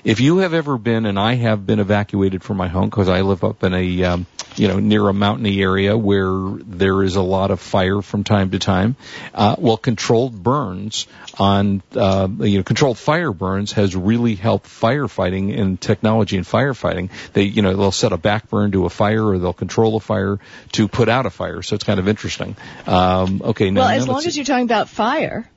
If 0.03 0.21
you 0.21 0.39
have 0.39 0.55
ever 0.55 0.79
been, 0.79 1.07
and 1.07 1.19
I 1.19 1.35
have 1.35 1.67
been 1.67 1.79
evacuated 1.79 2.43
from 2.43 2.57
my 2.57 2.69
home 2.69 2.91
because 2.91 3.09
I 3.09 3.21
live 3.21 3.45
up 3.45 3.63
in 3.63 3.73
a, 3.73 4.05
um, 4.05 4.27
you 4.61 4.69
know, 4.69 4.79
near 4.79 5.09
a 5.09 5.15
mountainy 5.15 5.63
area 5.63 5.97
where 5.97 6.31
there 6.67 7.03
is 7.03 7.17
a 7.17 7.23
lot 7.23 7.51
of 7.51 7.61
fire 7.61 8.03
from 8.03 8.25
time 8.25 8.51
to 8.51 8.59
time. 8.59 8.95
Uh, 9.35 9.57
well, 9.59 9.79
controlled 9.79 10.43
burns 10.43 11.07
on, 11.39 11.83
uh, 11.97 12.29
you 12.41 12.59
know, 12.59 12.63
controlled 12.63 12.99
fire 12.99 13.33
burns 13.33 13.73
has 13.73 13.97
really 13.97 14.35
helped 14.35 14.67
firefighting 14.67 15.59
and 15.59 15.81
technology 15.81 16.37
in 16.37 16.45
firefighting. 16.45 17.09
They, 17.33 17.45
you 17.45 17.63
know, 17.63 17.75
they'll 17.75 17.91
set 17.91 18.13
a 18.13 18.19
back 18.19 18.51
burn 18.51 18.73
to 18.73 18.85
a 18.85 18.91
fire 18.91 19.25
or 19.25 19.39
they'll 19.39 19.55
control 19.55 19.97
a 19.97 20.01
fire 20.01 20.39
to 20.73 20.89
put 20.89 21.09
out 21.09 21.25
a 21.25 21.31
fire. 21.31 21.63
So 21.63 21.75
it's 21.75 21.85
kind 21.85 21.99
of 21.99 22.07
interesting. 22.07 22.55
Um, 22.87 23.41
okay, 23.43 23.71
now, 23.71 23.81
well, 23.81 23.89
as 23.89 24.01
let's 24.01 24.09
long 24.09 24.27
as 24.27 24.37
you're 24.37 24.45
talking 24.45 24.67
about 24.67 24.91
fire, 24.91 25.49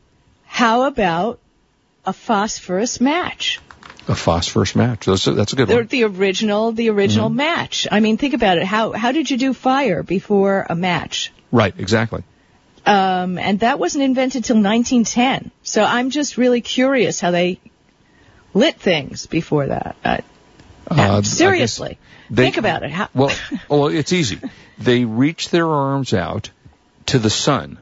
how 0.46 0.84
about 0.84 1.42
a 2.06 2.14
phosphorus 2.14 3.02
match? 3.02 3.60
A 4.08 4.16
phosphorus 4.16 4.76
match. 4.76 5.06
That's 5.06 5.28
a, 5.28 5.34
that's 5.34 5.54
a 5.54 5.56
good 5.56 5.68
The, 5.68 5.76
one. 5.76 5.88
the 5.88 6.04
original, 6.04 6.72
the 6.72 6.90
original 6.90 7.30
Mm-hmm. 7.30 7.38
match. 7.38 7.88
I 7.92 8.00
mean, 8.00 8.18
think 8.18 8.34
about 8.34 8.58
it. 8.58 8.66
How 8.66 8.92
how 8.92 9.12
did 9.12 9.30
you 9.32 9.38
do 9.38 9.54
fire 9.54 10.04
before 10.04 10.66
a 10.70 10.76
match? 10.76 11.32
Right, 11.52 11.74
exactly. 11.78 12.24
Um, 12.86 13.38
and 13.38 13.62
that 13.62 13.80
wasn't 13.80 14.04
invented 14.04 14.44
till 14.44 14.58
1910. 14.58 15.52
So 15.64 15.84
I'm 15.84 16.10
just 16.10 16.38
really 16.38 16.60
curious 16.62 17.20
how 17.22 17.32
they 17.32 17.60
lit 18.54 18.78
things 18.80 19.26
before 19.26 19.68
that. 19.68 19.96
Uh, 20.04 20.18
Uh, 20.90 21.22
seriously, 21.22 21.98
they- 22.30 22.44
think 22.44 22.58
about 22.58 22.84
it. 22.84 22.92
How, 22.92 23.08
Well, 23.14 23.32
well, 23.70 23.88
it's 23.88 24.12
easy. 24.12 24.40
They 24.78 25.06
reach 25.06 25.50
their 25.50 25.68
arms 25.68 26.14
out 26.14 26.50
to 27.06 27.20
the 27.20 27.30
sun, 27.30 27.78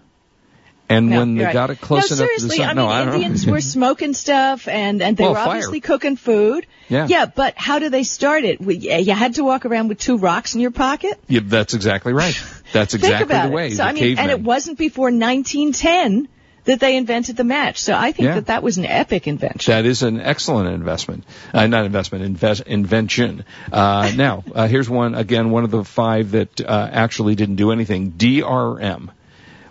and 0.91 1.10
No, 1.10 1.19
when 1.19 1.36
they 1.36 1.45
right. 1.45 1.53
got 1.53 1.69
it 1.69 1.81
close 1.81 2.12
no, 2.12 2.17
enough 2.17 2.27
to 2.29 2.33
the 2.33 2.39
seriously, 2.50 2.57
sun, 2.57 2.69
I 2.69 2.74
no, 2.74 2.88
mean, 2.88 2.95
I 3.10 3.13
Indians 3.15 3.45
were 3.48 3.62
smoking 3.75 4.13
stuff, 4.13 4.67
and 4.67 5.01
and 5.01 5.17
they 5.17 5.24
Well, 5.24 5.31
were 5.33 5.38
fire. 5.39 5.48
obviously 5.50 5.79
cooking 5.81 6.15
food. 6.17 6.67
Yeah. 6.89 7.07
Yeah, 7.07 7.25
but 7.25 7.53
how 7.57 7.79
do 7.79 7.89
they 7.89 8.03
start 8.03 8.43
it? 8.43 8.60
We, 8.60 8.75
you 8.77 9.13
had 9.13 9.36
to 9.36 9.43
walk 9.43 9.65
around 9.65 9.88
with 9.88 10.00
two 10.00 10.17
rocks 10.17 10.55
in 10.55 10.62
your 10.62 10.71
pocket. 10.71 11.19
yeah, 11.27 11.39
that's 11.43 11.74
exactly 11.74 12.13
right. 12.13 12.36
That's 12.74 12.93
exactly 12.93 13.38
the 13.38 13.50
way. 13.50 13.67
it. 13.67 13.75
So 13.75 13.83
I 13.83 13.91
mean, 13.91 14.17
and 14.17 14.31
it 14.31 14.39
wasn't 14.41 14.77
before 14.77 15.12
1910 15.12 16.29
that 16.63 16.79
they 16.79 16.95
invented 16.95 17.36
the 17.36 17.43
match. 17.43 17.79
So 17.81 17.93
I 17.93 18.12
think 18.13 18.27
Yeah. 18.27 18.36
that 18.36 18.45
that 18.48 18.63
was 18.63 18.77
an 18.77 18.86
epic 18.86 19.27
invention. 19.27 19.71
That 19.74 19.86
is 19.86 20.03
an 20.03 20.21
excellent 20.21 20.69
investment. 20.69 21.25
Uh, 21.53 21.67
not 21.67 21.86
investment, 21.86 22.24
invest, 22.24 22.62
invention. 22.65 23.43
Uh, 23.71 24.12
now, 24.15 24.43
uh, 24.55 24.67
here's 24.67 24.89
one, 24.89 25.15
again, 25.15 25.50
one 25.51 25.63
of 25.65 25.71
the 25.71 25.83
five 25.83 26.31
that 26.31 26.62
uh, 26.62 26.89
actually 26.91 27.36
didn't 27.36 27.55
do 27.55 27.71
anything. 27.71 28.12
DRM, 28.12 29.10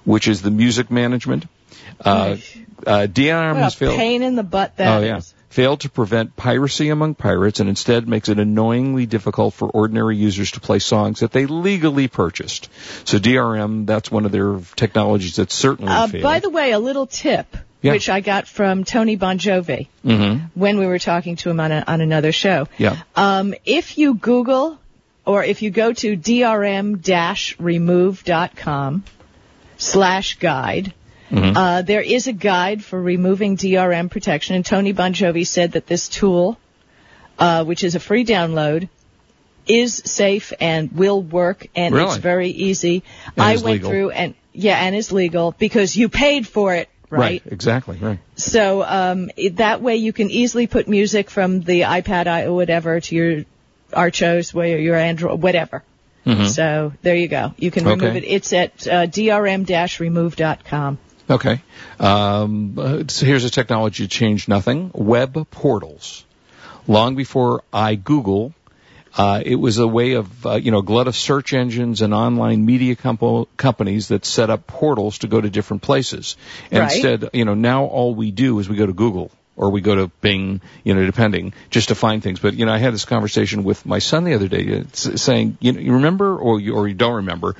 which 0.04 0.28
is 0.28 0.42
the 0.42 0.50
music 0.50 0.90
management. 0.90 1.46
Uh, 2.04 2.36
uh, 2.86 3.06
DRM 3.10 3.56
has 3.56 3.74
failed. 3.74 3.96
pain 3.96 4.22
in 4.22 4.34
the 4.36 4.42
butt 4.42 4.76
that 4.78 4.98
oh 4.98 5.04
yeah. 5.04 5.18
is. 5.18 5.34
Failed 5.50 5.80
to 5.80 5.88
prevent 5.90 6.36
piracy 6.36 6.90
among 6.90 7.14
pirates 7.16 7.58
and 7.58 7.68
instead 7.68 8.06
makes 8.08 8.28
it 8.28 8.38
annoyingly 8.38 9.04
difficult 9.06 9.52
for 9.52 9.68
ordinary 9.68 10.16
users 10.16 10.52
to 10.52 10.60
play 10.60 10.78
songs 10.78 11.20
that 11.20 11.32
they 11.32 11.46
legally 11.46 12.06
purchased. 12.06 12.68
So 13.04 13.18
DRM, 13.18 13.84
that's 13.84 14.10
one 14.12 14.24
of 14.26 14.30
their 14.32 14.60
technologies 14.76 15.36
that 15.36 15.50
certainly 15.50 15.92
Uh, 15.92 16.06
failed. 16.06 16.22
by 16.22 16.38
the 16.38 16.50
way, 16.50 16.70
a 16.70 16.78
little 16.78 17.06
tip. 17.06 17.56
Yeah. 17.82 17.92
which 17.92 18.10
I 18.10 18.20
got 18.20 18.46
from 18.46 18.84
Tony 18.84 19.16
Bongiovi 19.16 19.88
Mm-hmm. 20.04 20.44
when 20.54 20.78
we 20.78 20.84
were 20.86 20.98
talking 20.98 21.36
to 21.36 21.48
him 21.48 21.60
on 21.60 21.72
a, 21.72 21.82
on 21.86 22.02
another 22.02 22.30
show. 22.30 22.68
Yeah. 22.76 22.98
Um, 23.16 23.54
if 23.64 23.96
you 23.96 24.14
Google 24.14 24.78
or 25.24 25.42
if 25.42 25.62
you 25.62 25.70
go 25.70 25.90
to 25.94 26.14
drm-remove.com 27.60 29.04
slash 29.80 30.38
guide, 30.38 30.94
Mm-hmm. 31.30 31.56
uh, 31.56 31.82
there 31.82 32.00
is 32.02 32.26
a 32.26 32.32
guide 32.32 32.82
for 32.82 33.00
removing 33.00 33.56
DRM 33.56 34.10
protection, 34.10 34.56
and 34.56 34.66
Tony 34.66 34.92
Bongiovi 34.92 35.46
said 35.46 35.72
that 35.72 35.86
this 35.86 36.08
tool, 36.08 36.58
uh, 37.38 37.62
which 37.64 37.84
is 37.84 37.94
a 37.94 38.00
free 38.00 38.24
download, 38.24 38.88
is 39.64 39.94
safe 40.04 40.52
and 40.60 40.90
will 40.90 41.22
work, 41.22 41.68
and 41.76 41.94
it's 41.94 42.16
very 42.16 42.48
easy. 42.50 43.04
And 43.36 43.42
I 43.44 43.52
went 43.52 43.64
legal. 43.64 43.90
through 43.90 44.10
and 44.10 44.34
yeah, 44.52 44.76
and 44.84 44.96
is 44.96 45.12
legal 45.12 45.52
because 45.56 45.94
you 45.96 46.08
paid 46.08 46.48
for 46.48 46.74
it, 46.74 46.88
right? 47.10 47.40
Exactly. 47.46 47.96
Right. 47.98 48.18
So 48.34 48.82
um, 48.82 49.30
it, 49.36 49.58
that 49.58 49.80
way 49.80 49.98
you 49.98 50.12
can 50.12 50.30
easily 50.30 50.66
put 50.66 50.88
music 50.88 51.30
from 51.30 51.60
the 51.60 51.82
iPad 51.82 52.26
i- 52.26 52.46
or 52.46 52.52
whatever 52.54 52.98
to 52.98 53.14
your 53.14 53.44
Archos, 53.92 54.52
where 54.52 54.78
your 54.78 54.96
Android, 54.96 55.40
whatever. 55.40 55.84
So 56.46 56.92
there 57.02 57.16
you 57.16 57.28
go. 57.28 57.54
You 57.56 57.70
can 57.70 57.84
remove 57.84 58.00
Mm-hmm. 58.00 58.16
Okay. 58.18 58.26
it. 58.26 58.30
It's 58.32 58.52
at 58.52 58.86
uh, 58.86 59.06
drm-remove.com. 59.06 60.98
Okay. 61.28 61.62
Um, 61.98 62.74
uh, 62.78 63.02
so 63.08 63.26
here's 63.26 63.44
a 63.44 63.50
technology 63.50 64.04
that 64.04 64.10
changed 64.10 64.48
nothing. 64.48 64.90
Web 64.94 65.48
portals. 65.50 66.24
Long 66.86 67.14
before 67.14 67.62
I 67.72 67.94
Google, 67.94 68.52
uh, 69.16 69.42
it 69.44 69.54
was 69.56 69.78
a 69.78 69.86
way 69.86 70.12
of, 70.14 70.46
uh, 70.46 70.54
you 70.54 70.70
know, 70.70 70.78
a 70.78 70.82
glut 70.82 71.06
of 71.08 71.14
search 71.16 71.52
engines 71.52 72.00
and 72.02 72.12
online 72.14 72.64
media 72.64 72.96
compo- 72.96 73.46
companies 73.56 74.08
that 74.08 74.24
set 74.24 74.50
up 74.50 74.66
portals 74.66 75.18
to 75.18 75.28
go 75.28 75.40
to 75.40 75.50
different 75.50 75.82
places. 75.82 76.36
And 76.70 76.80
Right. 76.80 76.92
instead, 76.92 77.30
you 77.32 77.44
know, 77.44 77.54
now 77.54 77.84
all 77.84 78.14
we 78.14 78.30
do 78.30 78.58
is 78.58 78.68
we 78.68 78.76
go 78.76 78.86
to 78.86 78.92
Google 78.92 79.30
or 79.60 79.70
we 79.70 79.82
go 79.82 79.94
to 79.94 80.08
Bing, 80.22 80.62
you 80.84 80.94
know, 80.94 81.04
depending, 81.04 81.52
just 81.68 81.88
to 81.88 81.94
find 81.94 82.22
things. 82.22 82.40
But, 82.40 82.54
you 82.54 82.64
know, 82.64 82.72
I 82.72 82.78
had 82.78 82.94
this 82.94 83.04
conversation 83.04 83.62
with 83.62 83.84
my 83.84 83.98
son 83.98 84.24
the 84.24 84.32
other 84.34 84.48
day 84.48 84.80
uh, 84.80 84.84
saying, 84.92 85.58
you 85.60 85.72
know, 85.72 85.80
you 85.80 85.92
remember 85.94 86.36
or 86.38 86.58
you, 86.58 86.74
or 86.74 86.88
you 86.88 86.94
don't 86.94 87.16
remember 87.16 87.54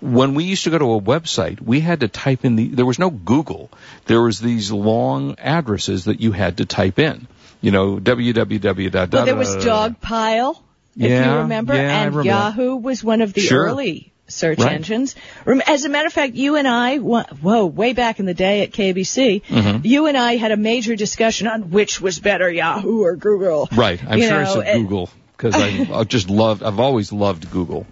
when 0.00 0.34
we 0.34 0.44
used 0.44 0.64
to 0.64 0.70
go 0.70 0.78
to 0.78 0.92
a 0.94 1.00
website, 1.00 1.60
we 1.60 1.80
had 1.80 2.00
to 2.00 2.08
type 2.08 2.44
in 2.44 2.56
the, 2.56 2.68
there 2.68 2.84
was 2.84 2.98
no 2.98 3.10
Google. 3.10 3.70
There 4.06 4.20
was 4.20 4.38
these 4.38 4.70
long 4.70 5.36
addresses 5.38 6.04
that 6.04 6.20
you 6.20 6.32
had 6.32 6.58
to 6.58 6.66
type 6.66 6.98
in. 6.98 7.26
You 7.62 7.70
know, 7.70 7.96
www. 7.96 9.12
Well, 9.12 9.24
there 9.24 9.36
was 9.36 9.56
Dogpile, 9.56 10.56
if 10.98 11.10
Yeah, 11.10 11.32
you 11.32 11.38
remember, 11.40 11.74
yeah, 11.74 12.02
and 12.02 12.14
remember. 12.14 12.28
Yahoo 12.28 12.76
was 12.76 13.02
one 13.02 13.22
of 13.22 13.32
the 13.32 13.40
Sure. 13.40 13.64
early 13.64 14.12
search 14.26 14.58
Right. 14.58 14.72
engines. 14.72 15.14
As 15.66 15.84
a 15.84 15.88
matter 15.88 16.06
of 16.06 16.12
fact, 16.12 16.34
you 16.34 16.56
and 16.56 16.66
I, 16.66 16.98
whoa, 16.98 17.66
way 17.66 17.92
back 17.92 18.20
in 18.20 18.26
the 18.26 18.34
day 18.34 18.62
at 18.62 18.72
KBC, 18.72 19.42
Mm-hmm. 19.42 19.86
you 19.86 20.06
and 20.06 20.16
I 20.16 20.36
had 20.36 20.50
a 20.52 20.56
major 20.56 20.96
discussion 20.96 21.46
on 21.46 21.70
which 21.70 22.00
was 22.00 22.18
better, 22.18 22.50
Yahoo 22.50 23.02
or 23.02 23.16
Google. 23.16 23.68
Right. 23.74 24.00
I'm 24.06 24.18
You 24.18 24.28
sure 24.28 24.42
know, 24.44 24.60
and- 24.60 24.82
Google 24.82 25.10
because 25.36 25.54
I, 25.56 25.88
I 26.00 26.04
just 26.04 26.30
loved, 26.30 26.62
I've 26.62 26.80
always 26.80 27.12
loved 27.12 27.50
Google. 27.50 27.86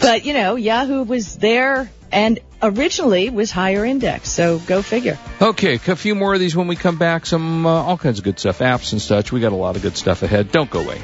But, 0.00 0.24
you 0.24 0.32
know, 0.34 0.56
Yahoo 0.56 1.02
was 1.04 1.36
there 1.36 1.90
and 2.10 2.38
originally 2.62 3.30
was 3.30 3.50
higher 3.50 3.84
index, 3.84 4.30
so 4.30 4.58
go 4.58 4.82
figure. 4.82 5.18
Okay, 5.40 5.74
a 5.74 5.96
few 5.96 6.14
more 6.14 6.34
of 6.34 6.40
these 6.40 6.54
when 6.56 6.66
we 6.66 6.76
come 6.76 6.96
back. 6.98 7.26
Some, 7.26 7.64
uh, 7.66 7.70
all 7.70 7.96
kinds 7.98 8.18
of 8.18 8.24
good 8.24 8.38
stuff, 8.38 8.58
apps 8.58 8.92
and 8.92 9.00
such. 9.00 9.30
We 9.32 9.40
got 9.40 9.52
a 9.52 9.56
lot 9.56 9.76
of 9.76 9.82
good 9.82 9.96
stuff 9.96 10.22
ahead. 10.22 10.50
Don't 10.52 10.70
go 10.70 10.80
away. 10.80 11.00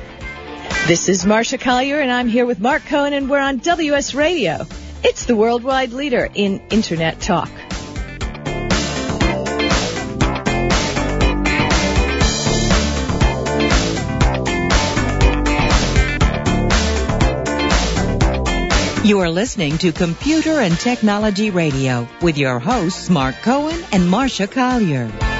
This 0.87 1.09
is 1.09 1.25
Marcia 1.25 1.57
Collier, 1.57 2.01
and 2.01 2.11
I'm 2.11 2.27
here 2.27 2.45
with 2.45 2.59
Mark 2.59 2.85
Cohen, 2.85 3.13
and 3.13 3.31
we're 3.31 3.39
on 3.39 3.59
WS 3.59 4.13
Radio. 4.15 4.67
It's 5.05 5.25
the 5.25 5.37
worldwide 5.37 5.93
leader 5.93 6.29
in 6.35 6.61
Internet 6.71 7.21
talk. 7.21 7.49
You 19.05 19.21
are 19.21 19.31
listening 19.31 19.79
to 19.79 19.93
Computer 19.93 20.61
and 20.61 20.79
Technology 20.79 21.51
Radio 21.51 22.09
with 22.21 22.37
your 22.37 22.59
hosts 22.59 23.09
Mark 23.09 23.37
Cohen 23.43 23.83
and 23.93 24.09
Marcia 24.09 24.47
Collier. 24.47 25.40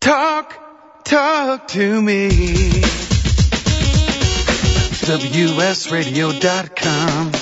Talk, 0.00 1.04
talk 1.04 1.68
to 1.68 2.00
me. 2.02 2.30
WSRadio.com. 6.00 7.32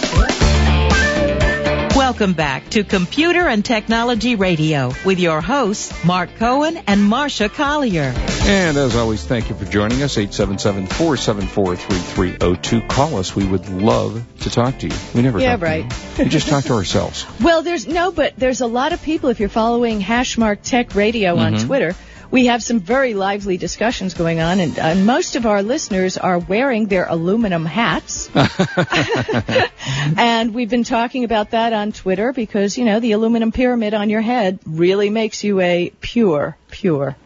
Welcome 1.97 2.33
back 2.33 2.69
to 2.71 2.83
Computer 2.85 3.47
and 3.47 3.65
Technology 3.65 4.35
Radio 4.35 4.93
with 5.05 5.21
your 5.21 5.41
hosts, 5.41 5.93
Mark 6.05 6.35
Cohen 6.37 6.81
and 6.88 7.05
Marcia 7.05 7.49
Collier. 7.49 8.12
And 8.43 8.77
as 8.77 8.97
always, 8.97 9.23
thank 9.25 9.49
you 9.50 9.55
for 9.55 9.65
joining 9.67 10.03
us. 10.03 10.17
877-474-3302. 10.17 12.88
Call 12.88 13.17
us. 13.19 13.37
We 13.37 13.45
would 13.47 13.69
love 13.69 14.21
to 14.41 14.50
talk 14.50 14.79
to 14.81 14.88
you. 14.88 14.95
We 15.15 15.23
never 15.23 15.38
Yeah, 15.38 15.53
talk 15.53 15.61
to 15.61 15.67
right. 15.67 15.85
you. 16.19 16.25
We 16.25 16.31
just 16.31 16.49
talk 16.49 16.65
to 16.65 16.73
ourselves. 16.75 17.25
Well, 17.41 17.62
there's 17.62 17.87
no, 17.87 18.11
but 18.11 18.35
there's 18.37 18.62
a 18.62 18.67
lot 18.67 18.93
of 18.93 19.00
people. 19.03 19.31
If 19.31 19.38
you're 19.38 19.49
following 19.49 20.00
Hashmark 20.00 20.62
Tech 20.62 20.97
Radio 20.97 21.37
on 21.37 21.55
Mhm. 21.55 21.67
Twitter, 21.67 21.95
we 22.30 22.47
have 22.47 22.62
some 22.62 22.80
very 22.80 23.14
lively 23.14 23.56
discussions 23.56 24.14
going 24.14 24.40
on, 24.40 24.61
and, 24.61 24.78
and 24.78 25.06
most 25.06 25.37
of 25.37 25.47
our 25.47 25.62
listeners 25.62 26.18
are 26.18 26.38
wearing 26.38 26.87
their 26.87 27.06
aluminum 27.06 27.64
hats. 27.64 28.28
and 30.16 30.54
we've 30.54 30.68
been 30.68 30.85
talking 30.85 31.25
about 31.25 31.50
that 31.52 31.73
on 31.73 31.92
Twitter 31.92 32.32
because 32.32 32.76
you 32.76 32.85
know 32.85 33.00
the 33.00 33.12
aluminum 33.12 33.52
pyramid 33.52 33.94
on 33.94 34.11
your 34.11 34.20
head 34.20 34.58
really 34.66 35.11
makes 35.11 35.42
you 35.42 35.61
a 35.61 35.90
pure, 36.00 36.56
pure. 36.70 37.16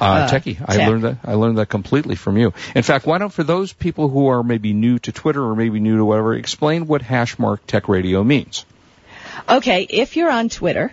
Uh, 0.00 0.04
Uh, 0.04 0.28
techie. 0.28 0.60
I 0.64 0.76
tech. 0.76 0.88
learned 0.88 1.04
that. 1.04 1.18
I 1.24 1.34
learned 1.34 1.58
that 1.58 1.68
completely 1.68 2.16
from 2.16 2.36
you. 2.36 2.52
In 2.74 2.82
fact, 2.82 3.06
why 3.06 3.18
don't 3.18 3.32
for 3.32 3.44
those 3.44 3.72
people 3.72 4.08
who 4.08 4.28
are 4.28 4.42
maybe 4.42 4.72
new 4.72 4.98
to 5.00 5.12
Twitter 5.12 5.42
or 5.42 5.54
maybe 5.54 5.80
new 5.80 5.96
to 5.98 6.04
whatever, 6.04 6.34
explain 6.34 6.86
what 6.86 7.02
Hashmark 7.02 7.60
Tech 7.66 7.88
Radio 7.88 8.24
means. 8.24 8.66
Okay, 9.48 9.86
if 9.88 10.16
you're 10.16 10.30
on 10.30 10.48
Twitter 10.48 10.92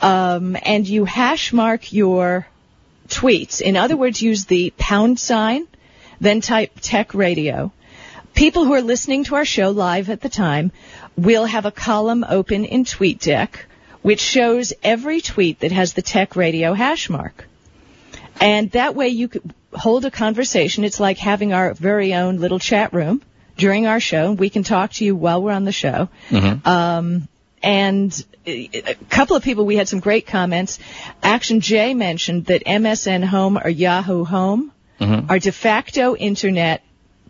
um, 0.00 0.56
and 0.62 0.88
you 0.88 1.04
hash 1.04 1.52
mark 1.52 1.92
your 1.92 2.46
tweets, 3.10 3.60
in 3.60 3.76
other 3.76 3.96
words, 3.96 4.22
use 4.22 4.46
the 4.46 4.72
pound 4.78 5.20
sign, 5.20 5.66
then 6.20 6.40
type 6.40 6.72
tech 6.80 7.12
radio. 7.14 7.72
People 8.34 8.64
who 8.64 8.72
are 8.72 8.82
listening 8.82 9.24
to 9.24 9.34
our 9.34 9.44
show 9.44 9.70
live 9.70 10.08
at 10.08 10.20
the 10.20 10.28
time 10.28 10.72
will 11.16 11.44
have 11.44 11.66
a 11.66 11.72
column 11.72 12.24
open 12.26 12.64
in 12.64 12.84
TweetDeck 12.84 13.50
which 14.02 14.20
shows 14.20 14.72
every 14.82 15.20
tweet 15.20 15.60
that 15.60 15.72
has 15.72 15.92
the 15.92 16.02
tech 16.02 16.36
radio 16.36 16.72
hash 16.72 17.10
mark. 17.10 17.46
And 18.40 18.70
that 18.70 18.94
way 18.94 19.08
you 19.08 19.28
could 19.28 19.52
hold 19.72 20.04
a 20.04 20.10
conversation. 20.10 20.84
It's 20.84 21.00
like 21.00 21.18
having 21.18 21.52
our 21.52 21.74
very 21.74 22.14
own 22.14 22.38
little 22.38 22.58
chat 22.58 22.92
room 22.92 23.22
during 23.56 23.86
our 23.86 24.00
show. 24.00 24.32
We 24.32 24.48
can 24.48 24.62
talk 24.62 24.92
to 24.94 25.04
you 25.04 25.14
while 25.14 25.42
we're 25.42 25.52
on 25.52 25.64
the 25.64 25.72
show. 25.72 26.08
Um, 26.64 27.28
and 27.62 28.24
a 28.46 28.94
couple 29.10 29.36
of 29.36 29.42
people, 29.42 29.66
we 29.66 29.76
had 29.76 29.88
some 29.88 30.00
great 30.00 30.26
comments. 30.26 30.78
Action 31.22 31.60
J 31.60 31.94
mentioned 31.94 32.46
that 32.46 32.64
MSN 32.64 33.24
Home 33.24 33.58
or 33.58 33.68
Yahoo 33.68 34.24
Home 34.24 34.72
are 35.00 35.38
de 35.38 35.52
facto 35.52 36.14
internet 36.16 36.82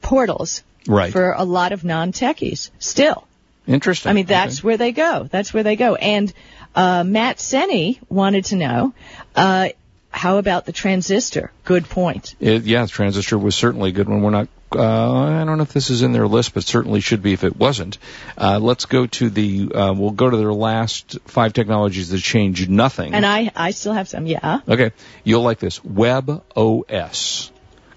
portals 0.03 0.63
Right. 0.87 1.13
for 1.13 1.33
a 1.33 1.45
lot 1.45 1.73
of 1.73 1.85
non-techies 1.85 2.71
still. 2.79 3.27
Interesting. 3.67 4.11
I 4.11 4.13
mean, 4.15 4.27
that's 4.27 4.59
Okay. 4.61 4.67
where 4.67 4.77
they 4.79 4.93
go. 4.93 5.29
That's 5.31 5.53
where 5.53 5.63
they 5.63 5.77
go. 5.77 5.95
And 5.95 6.33
uh, 6.75 7.05
Matt 7.05 7.39
Senny 7.39 8.01
wanted 8.09 8.47
to 8.47 8.57
know, 8.57 8.95
uh, 9.37 9.69
how 10.11 10.39
about 10.39 10.65
the 10.67 10.73
transistor? 10.73 11.53
Good 11.65 11.89
point. 11.89 12.35
It, 12.41 12.65
yeah, 12.65 12.87
transistor 12.87 13.39
was 13.39 13.55
certainly 13.55 13.91
a 13.91 13.93
good 13.93 14.09
one. 14.09 14.23
We're 14.23 14.31
not. 14.31 14.49
Uh, 14.73 15.13
I 15.13 15.45
don't 15.45 15.57
know 15.57 15.63
if 15.63 15.73
this 15.73 15.91
is 15.91 16.03
in 16.03 16.13
their 16.13 16.29
list, 16.29 16.55
but 16.55 16.65
certainly 16.65 17.01
should 17.01 17.23
be 17.23 17.33
if 17.33 17.45
it 17.45 17.57
wasn't. 17.57 17.99
Uh, 18.39 18.59
let's 18.61 18.85
go 18.87 19.07
to 19.07 19.31
the. 19.31 19.73
Uh, 19.73 19.93
we'll 19.93 20.13
go 20.13 20.31
to 20.31 20.37
their 20.37 20.53
last 20.53 21.19
five 21.27 21.53
technologies 21.53 22.11
that 22.11 22.19
change 22.19 22.69
nothing. 22.69 23.15
And 23.15 23.27
I, 23.27 23.51
I 23.57 23.73
still 23.73 23.93
have 23.93 24.09
some. 24.09 24.27
Yeah. 24.27 24.61
Okay, 24.69 24.93
you'll 25.25 25.43
like 25.43 25.59
this. 25.59 25.83
Web 25.85 26.43
OS. 26.57 27.51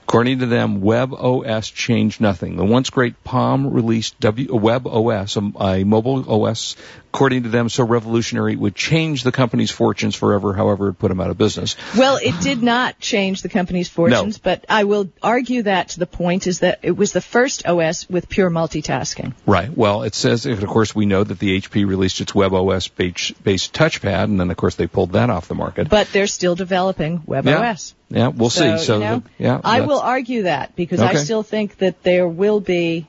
According 0.04 0.40
to 0.40 0.46
them, 0.46 0.82
Web 0.82 1.14
OS 1.14 1.70
changed 1.70 2.22
nothing. 2.22 2.56
The 2.56 2.66
once 2.66 2.90
great 2.90 3.24
Palm 3.24 3.74
released 3.74 4.20
w, 4.20 4.54
Web 4.54 4.86
OS, 4.86 5.38
a, 5.38 5.52
a 5.60 5.84
mobile 5.86 6.46
OS, 6.46 6.76
according 7.14 7.44
to 7.44 7.50
them, 7.50 7.70
so 7.70 7.84
revolutionary 7.84 8.54
it 8.54 8.60
would 8.60 8.74
change 8.74 9.22
the 9.22 9.32
company's 9.32 9.70
fortunes 9.70 10.16
forever. 10.16 10.52
However, 10.52 10.90
it 10.90 10.94
put 10.96 11.10
them 11.10 11.22
out 11.22 11.30
of 11.30 11.38
business. 11.38 11.76
Well, 11.96 12.18
it 12.18 12.42
did 12.42 12.64
not 12.64 13.00
change 13.00 13.44
the 13.44 13.50
company's 13.50 13.88
fortunes, 13.88 14.40
but 14.40 14.66
I 14.68 14.86
will 14.86 15.12
argue 15.22 15.62
that 15.64 15.90
to 15.90 16.00
the 16.00 16.08
point 16.08 16.48
is 16.48 16.62
that 16.62 16.80
it 16.82 16.98
was 16.98 17.14
the 17.14 17.22
first 17.22 17.68
OS 17.68 18.10
with 18.10 18.30
pure 18.30 18.50
multitasking. 18.50 19.34
Right. 19.46 19.70
Well, 19.70 20.02
it 20.02 20.16
says, 20.16 20.48
of 20.48 20.66
course, 20.66 20.96
we 20.96 21.06
know 21.06 21.24
that 21.24 21.38
the 21.38 21.62
HP 21.62 21.88
released 21.88 22.20
its 22.20 22.34
Web 22.34 22.52
OS 22.52 22.88
based, 22.88 23.44
based 23.44 23.76
touchpad, 23.76 24.24
and 24.24 24.40
then, 24.40 24.50
of 24.50 24.58
course, 24.58 24.74
they 24.74 24.88
pulled 24.88 25.12
that 25.12 25.30
off 25.30 25.48
the 25.48 25.56
market. 25.56 25.90
But 25.90 26.08
they're 26.08 26.26
still 26.26 26.56
developing 26.56 27.20
WebOS. 27.20 27.94
Yeah, 28.10 28.18
yeah 28.18 28.28
we'll 28.30 28.50
So, 28.50 28.78
see. 28.78 28.84
So, 28.84 28.94
you 28.96 29.00
know, 29.02 29.24
yeah, 29.38 29.62
I 29.64 29.82
will 29.82 30.00
argue 30.00 30.44
that 30.44 30.76
because 30.76 31.00
I 31.00 31.14
still 31.14 31.44
think 31.44 31.78
that 31.78 32.02
there 32.02 32.28
will 32.28 32.60
be 32.60 33.06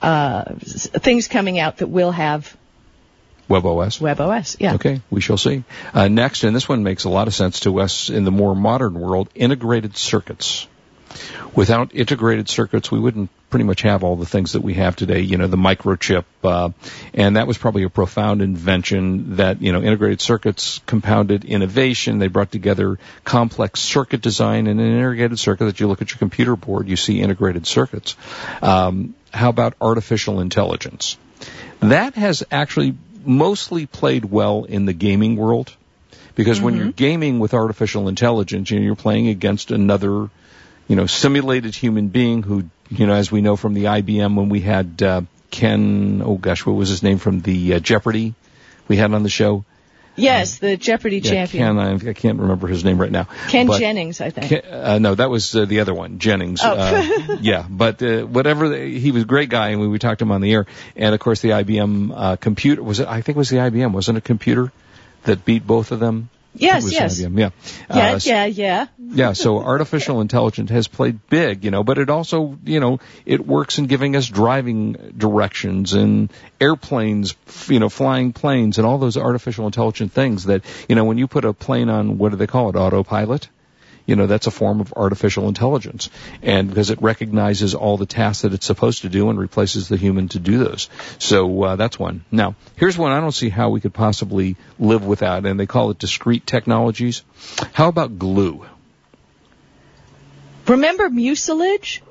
uh, 0.00 0.56
things 0.56 1.28
coming 1.28 1.60
out 1.60 1.76
that 1.76 1.86
will 1.86 2.10
have 2.10 2.56
Web 3.48 3.66
OS. 3.66 3.98
WebOS. 3.98 4.56
Yeah. 4.60 4.74
Okay, 4.74 5.00
we 5.10 5.20
shall 5.20 5.36
see. 5.36 5.64
Uh, 5.92 6.08
next, 6.08 6.44
and 6.44 6.54
this 6.54 6.68
one 6.68 6.82
makes 6.82 7.04
a 7.04 7.08
lot 7.08 7.28
of 7.28 7.34
sense 7.34 7.60
to 7.60 7.80
us 7.80 8.08
in 8.08 8.24
the 8.24 8.30
more 8.30 8.54
modern 8.54 8.98
world, 8.98 9.28
integrated 9.34 9.96
circuits. 9.96 10.66
Without 11.54 11.94
integrated 11.94 12.48
circuits, 12.48 12.90
we 12.90 12.98
wouldn't 12.98 13.28
pretty 13.50 13.64
much 13.64 13.82
have 13.82 14.02
all 14.02 14.16
the 14.16 14.24
things 14.24 14.52
that 14.52 14.62
we 14.62 14.74
have 14.74 14.96
today. 14.96 15.20
You 15.20 15.36
know, 15.36 15.46
the 15.46 15.58
microchip, 15.58 16.24
uh, 16.42 16.70
and 17.12 17.36
that 17.36 17.46
was 17.46 17.58
probably 17.58 17.82
a 17.82 17.90
profound 17.90 18.40
invention. 18.40 19.36
That 19.36 19.60
you 19.60 19.72
know, 19.72 19.82
integrated 19.82 20.22
circuits 20.22 20.80
compounded 20.86 21.44
innovation. 21.44 22.18
They 22.18 22.28
brought 22.28 22.50
together 22.50 22.98
complex 23.24 23.80
circuit 23.80 24.22
design 24.22 24.66
and 24.66 24.80
an 24.80 24.86
integrated 24.86 25.38
circuit. 25.38 25.66
That 25.66 25.80
you 25.80 25.88
look 25.88 26.00
at 26.00 26.10
your 26.10 26.18
computer 26.18 26.56
board, 26.56 26.88
you 26.88 26.96
see 26.96 27.20
integrated 27.20 27.66
circuits. 27.66 28.16
Um, 28.62 29.14
how 29.34 29.50
about 29.50 29.74
artificial 29.80 30.40
intelligence? 30.40 31.18
That 31.80 32.14
has 32.14 32.44
actually 32.50 32.94
mostly 33.24 33.86
played 33.86 34.24
well 34.24 34.64
in 34.64 34.84
the 34.86 34.92
gaming 34.92 35.36
world 35.36 35.74
because 36.34 36.60
when 36.60 36.76
you're 36.76 36.92
gaming 36.92 37.38
with 37.38 37.54
artificial 37.54 38.08
intelligence, 38.08 38.70
you 38.70 38.78
know, 38.78 38.84
you're 38.86 38.96
playing 38.96 39.28
against 39.28 39.70
another, 39.70 40.30
you 40.88 40.96
know, 40.96 41.06
simulated 41.06 41.74
human 41.74 42.08
being 42.08 42.42
who, 42.42 42.64
you 42.88 43.06
know, 43.06 43.14
as 43.14 43.30
we 43.30 43.42
know 43.42 43.56
from 43.56 43.74
the 43.74 43.84
IBM 43.84 44.34
when 44.36 44.48
we 44.48 44.60
had 44.60 45.02
uh, 45.02 45.22
Ken, 45.50 46.22
oh 46.24 46.36
gosh, 46.36 46.64
what 46.64 46.72
was 46.72 46.88
his 46.88 47.02
name 47.02 47.18
from 47.18 47.40
the 47.40 47.74
uh, 47.74 47.78
Jeopardy 47.78 48.34
we 48.88 48.96
had 48.96 49.12
on 49.12 49.22
the 49.22 49.28
show? 49.28 49.64
Yes, 50.16 50.58
the 50.58 50.76
Jeopardy 50.76 51.18
Yeah, 51.18 51.30
champion. 51.30 51.76
Ken, 51.76 51.78
I, 51.78 52.10
I 52.10 52.12
can't 52.12 52.38
remember 52.38 52.66
his 52.66 52.84
name 52.84 52.98
right 53.00 53.10
now. 53.10 53.28
Ken 53.48 53.66
But- 53.66 53.80
Jennings, 53.80 54.20
I 54.20 54.30
think. 54.30 54.48
Ken, 54.48 54.62
uh, 54.72 54.98
no, 54.98 55.14
that 55.14 55.30
was 55.30 55.54
uh, 55.54 55.64
the 55.64 55.80
other 55.80 55.94
one, 55.94 56.18
Jennings. 56.18 56.60
Oh. 56.62 56.72
Uh, 56.72 57.36
yeah, 57.40 57.66
but 57.68 58.02
uh, 58.02 58.22
whatever. 58.22 58.68
The, 58.68 58.98
he 58.98 59.10
was 59.10 59.22
a 59.22 59.26
great 59.26 59.48
guy, 59.48 59.70
and 59.70 59.80
we, 59.80 59.88
we 59.88 59.98
talked 59.98 60.18
to 60.18 60.24
him 60.24 60.32
on 60.32 60.40
the 60.40 60.52
air. 60.52 60.66
And 60.96 61.14
of 61.14 61.20
course, 61.20 61.40
the 61.40 61.50
IBM 61.50 62.12
uh, 62.14 62.36
computer 62.36 62.82
was 62.82 63.00
it? 63.00 63.08
I 63.08 63.22
think 63.22 63.36
it 63.36 63.38
was 63.38 63.50
the 63.50 63.56
IBM, 63.56 63.92
wasn't 63.92 64.18
it? 64.18 64.24
a 64.24 64.26
Computer 64.26 64.72
that 65.24 65.44
beat 65.44 65.66
both 65.66 65.92
of 65.92 66.00
them. 66.00 66.28
Yes, 66.54 66.92
yes. 66.92 67.20
IBM, 67.20 67.38
yeah. 67.38 67.50
yeah, 67.88 68.12
Uh, 68.12 68.20
yeah, 68.22 68.44
yeah. 68.44 68.86
yeah, 68.98 69.32
so 69.32 69.58
artificial 69.64 70.20
intelligence 70.20 70.70
has 70.70 70.86
played 70.86 71.26
big, 71.28 71.64
you 71.64 71.70
know, 71.70 71.82
but 71.82 71.98
it 71.98 72.10
also, 72.10 72.58
you 72.64 72.80
know, 72.80 73.00
it 73.24 73.46
works 73.46 73.78
in 73.78 73.86
giving 73.86 74.16
us 74.16 74.26
driving 74.26 75.14
directions 75.16 75.94
and 75.94 76.30
airplanes, 76.60 77.34
you 77.68 77.80
know, 77.80 77.88
flying 77.88 78.32
planes 78.32 78.78
and 78.78 78.86
all 78.86 78.98
those 78.98 79.16
artificial 79.16 79.66
intelligent 79.66 80.12
things 80.12 80.44
that, 80.44 80.62
you 80.88 80.94
know, 80.94 81.04
when 81.04 81.18
you 81.18 81.26
put 81.26 81.44
a 81.44 81.52
plane 81.52 81.88
on, 81.88 82.18
what 82.18 82.30
do 82.30 82.36
they 82.36 82.46
call 82.46 82.68
it, 82.68 82.76
autopilot? 82.76 83.48
You 84.12 84.16
know, 84.16 84.26
that's 84.26 84.46
a 84.46 84.50
form 84.50 84.82
of 84.82 84.92
artificial 84.94 85.48
intelligence. 85.48 86.10
And 86.42 86.68
because 86.68 86.90
it 86.90 87.00
recognizes 87.00 87.74
all 87.74 87.96
the 87.96 88.04
tasks 88.04 88.42
that 88.42 88.52
it's 88.52 88.66
supposed 88.66 89.00
to 89.02 89.08
do 89.08 89.30
and 89.30 89.38
replaces 89.38 89.88
the 89.88 89.96
human 89.96 90.28
to 90.28 90.38
do 90.38 90.58
those. 90.58 90.90
So, 91.18 91.62
uh, 91.62 91.76
that's 91.76 91.98
one. 91.98 92.22
Now, 92.30 92.54
here's 92.76 92.98
one 92.98 93.12
I 93.12 93.20
don't 93.20 93.32
see 93.32 93.48
how 93.48 93.70
we 93.70 93.80
could 93.80 93.94
possibly 93.94 94.56
live 94.78 95.02
without, 95.06 95.46
and 95.46 95.58
they 95.58 95.64
call 95.64 95.92
it 95.92 95.98
discrete 95.98 96.46
technologies. 96.46 97.24
How 97.72 97.88
about 97.88 98.18
glue? 98.18 98.66
Remember 100.68 101.08
mucilage? 101.08 102.02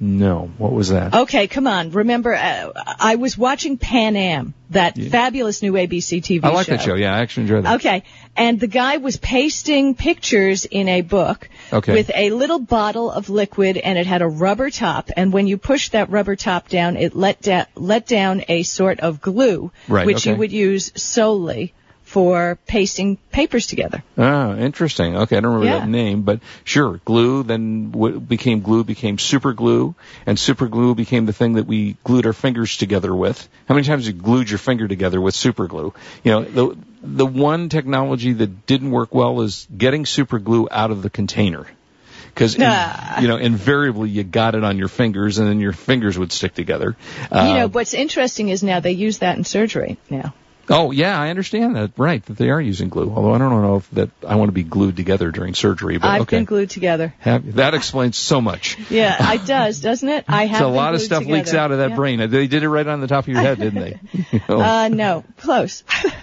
No. 0.00 0.50
What 0.58 0.72
was 0.72 0.88
that? 0.90 1.14
Okay, 1.14 1.46
come 1.46 1.66
on. 1.66 1.90
Remember, 1.90 2.34
uh, 2.34 2.72
I 2.98 3.14
was 3.14 3.38
watching 3.38 3.78
Pan 3.78 4.16
Am, 4.16 4.52
that 4.70 4.98
fabulous 4.98 5.62
new 5.62 5.72
ABC 5.74 6.20
TV 6.20 6.44
I 6.44 6.48
like 6.50 6.66
show. 6.66 6.72
that 6.72 6.82
show. 6.82 6.94
Yeah, 6.94 7.14
I 7.14 7.20
actually 7.20 7.42
enjoy 7.44 7.60
that. 7.62 7.74
Okay, 7.76 8.02
and 8.36 8.58
the 8.58 8.66
guy 8.66 8.96
was 8.96 9.16
pasting 9.16 9.94
pictures 9.94 10.64
in 10.64 10.88
a 10.88 11.02
book 11.02 11.48
Okay. 11.72 11.92
with 11.92 12.10
a 12.14 12.30
little 12.30 12.58
bottle 12.58 13.10
of 13.10 13.30
liquid, 13.30 13.76
and 13.76 13.96
it 13.96 14.06
had 14.06 14.20
a 14.20 14.26
rubber 14.28 14.68
top. 14.70 15.10
And 15.16 15.32
when 15.32 15.46
you 15.46 15.58
pushed 15.58 15.92
that 15.92 16.10
rubber 16.10 16.34
top 16.34 16.68
down, 16.68 16.96
it 16.96 17.14
let 17.14 17.40
da- 17.40 17.66
let 17.76 18.06
down 18.06 18.42
a 18.48 18.64
sort 18.64 18.98
of 19.00 19.20
glue, 19.20 19.70
Right, 19.88 20.06
which 20.06 20.26
you 20.26 20.34
would 20.34 20.52
use 20.52 20.90
solely 20.96 21.72
for 22.14 22.56
pasting 22.68 23.16
papers 23.32 23.66
together. 23.66 24.04
Ah, 24.16 24.54
interesting. 24.54 25.16
Okay, 25.16 25.36
I 25.36 25.40
don't 25.40 25.54
remember 25.54 25.74
Yeah. 25.74 25.80
that 25.80 25.88
name, 25.88 26.22
but 26.22 26.38
sure, 26.62 27.00
glue 27.04 27.42
then 27.42 27.90
w- 27.90 28.20
became 28.20 28.60
glue, 28.60 28.84
became 28.84 29.18
super 29.18 29.52
glue, 29.52 29.96
and 30.24 30.38
super 30.38 30.68
glue 30.68 30.94
became 30.94 31.26
the 31.26 31.32
thing 31.32 31.54
that 31.54 31.66
we 31.66 31.96
glued 32.04 32.24
our 32.26 32.32
fingers 32.32 32.76
together 32.76 33.12
with. 33.12 33.48
How 33.66 33.74
many 33.74 33.84
times 33.84 34.06
have 34.06 34.14
you 34.14 34.22
glued 34.22 34.48
your 34.48 34.58
finger 34.58 34.86
together 34.86 35.20
with 35.20 35.34
super 35.34 35.66
glue? 35.66 35.92
You 36.22 36.30
know, 36.32 36.44
the 36.44 36.76
the 37.02 37.26
one 37.26 37.68
technology 37.68 38.32
that 38.32 38.64
didn't 38.66 38.92
work 38.92 39.12
well 39.12 39.40
is 39.40 39.66
getting 39.76 40.06
super 40.06 40.38
glue 40.38 40.68
out 40.70 40.92
of 40.92 41.02
the 41.02 41.10
container. 41.10 41.66
Because 42.32 42.56
Ah. 42.60 43.20
you 43.20 43.26
know, 43.26 43.38
invariably 43.38 44.08
you 44.10 44.22
got 44.22 44.54
it 44.54 44.62
on 44.62 44.78
your 44.78 44.88
fingers, 44.88 45.38
and 45.38 45.48
then 45.48 45.58
your 45.58 45.72
fingers 45.72 46.16
would 46.16 46.30
stick 46.30 46.54
together. 46.54 46.94
Uh, 47.32 47.46
you 47.48 47.54
know, 47.54 47.66
what's 47.68 47.92
interesting 47.94 48.50
is 48.50 48.62
now 48.62 48.78
they 48.78 48.92
use 48.92 49.18
that 49.18 49.36
in 49.36 49.42
surgery 49.44 49.96
now. 50.10 50.32
Oh 50.68 50.90
yeah, 50.90 51.20
I 51.20 51.30
understand 51.30 51.76
that. 51.76 51.92
Right, 51.96 52.24
that 52.26 52.36
they 52.36 52.50
are 52.50 52.60
using 52.60 52.88
glue. 52.88 53.10
Although 53.14 53.34
I 53.34 53.38
don't 53.38 53.62
know 53.62 53.76
if 53.76 53.90
that 53.90 54.10
I 54.26 54.36
want 54.36 54.48
to 54.48 54.52
be 54.52 54.62
glued 54.62 54.96
together 54.96 55.30
during 55.30 55.54
surgery. 55.54 55.98
But 55.98 56.08
I've 56.08 56.22
okay, 56.22 56.36
been 56.38 56.44
glued 56.44 56.70
together. 56.70 57.14
Have- 57.18 57.54
that 57.56 57.74
explains 57.74 58.16
so 58.16 58.40
much. 58.40 58.78
Yeah, 58.94 59.32
it 59.32 59.44
does, 59.46 59.80
doesn't 59.80 60.08
it? 60.08 60.24
I 60.28 60.46
have. 60.46 60.58
So 60.60 60.68
a 60.68 60.70
lot 60.70 60.94
of 60.94 61.00
stuff 61.02 61.24
leaks 61.26 61.52
out 61.52 61.72
of 61.72 61.78
that 61.78 61.90
Yeah. 61.90 61.96
brain. 61.96 62.30
They 62.30 62.46
did 62.46 62.62
it 62.62 62.68
right 62.68 62.86
on 62.86 63.00
the 63.00 63.08
top 63.08 63.24
of 63.24 63.28
your 63.28 63.40
head, 63.40 63.58
didn't 63.58 63.80
they? 63.80 63.98
You 64.12 64.40
know? 64.48 64.60
Uh, 64.64 64.88
no, 64.88 65.24
close. 65.38 65.82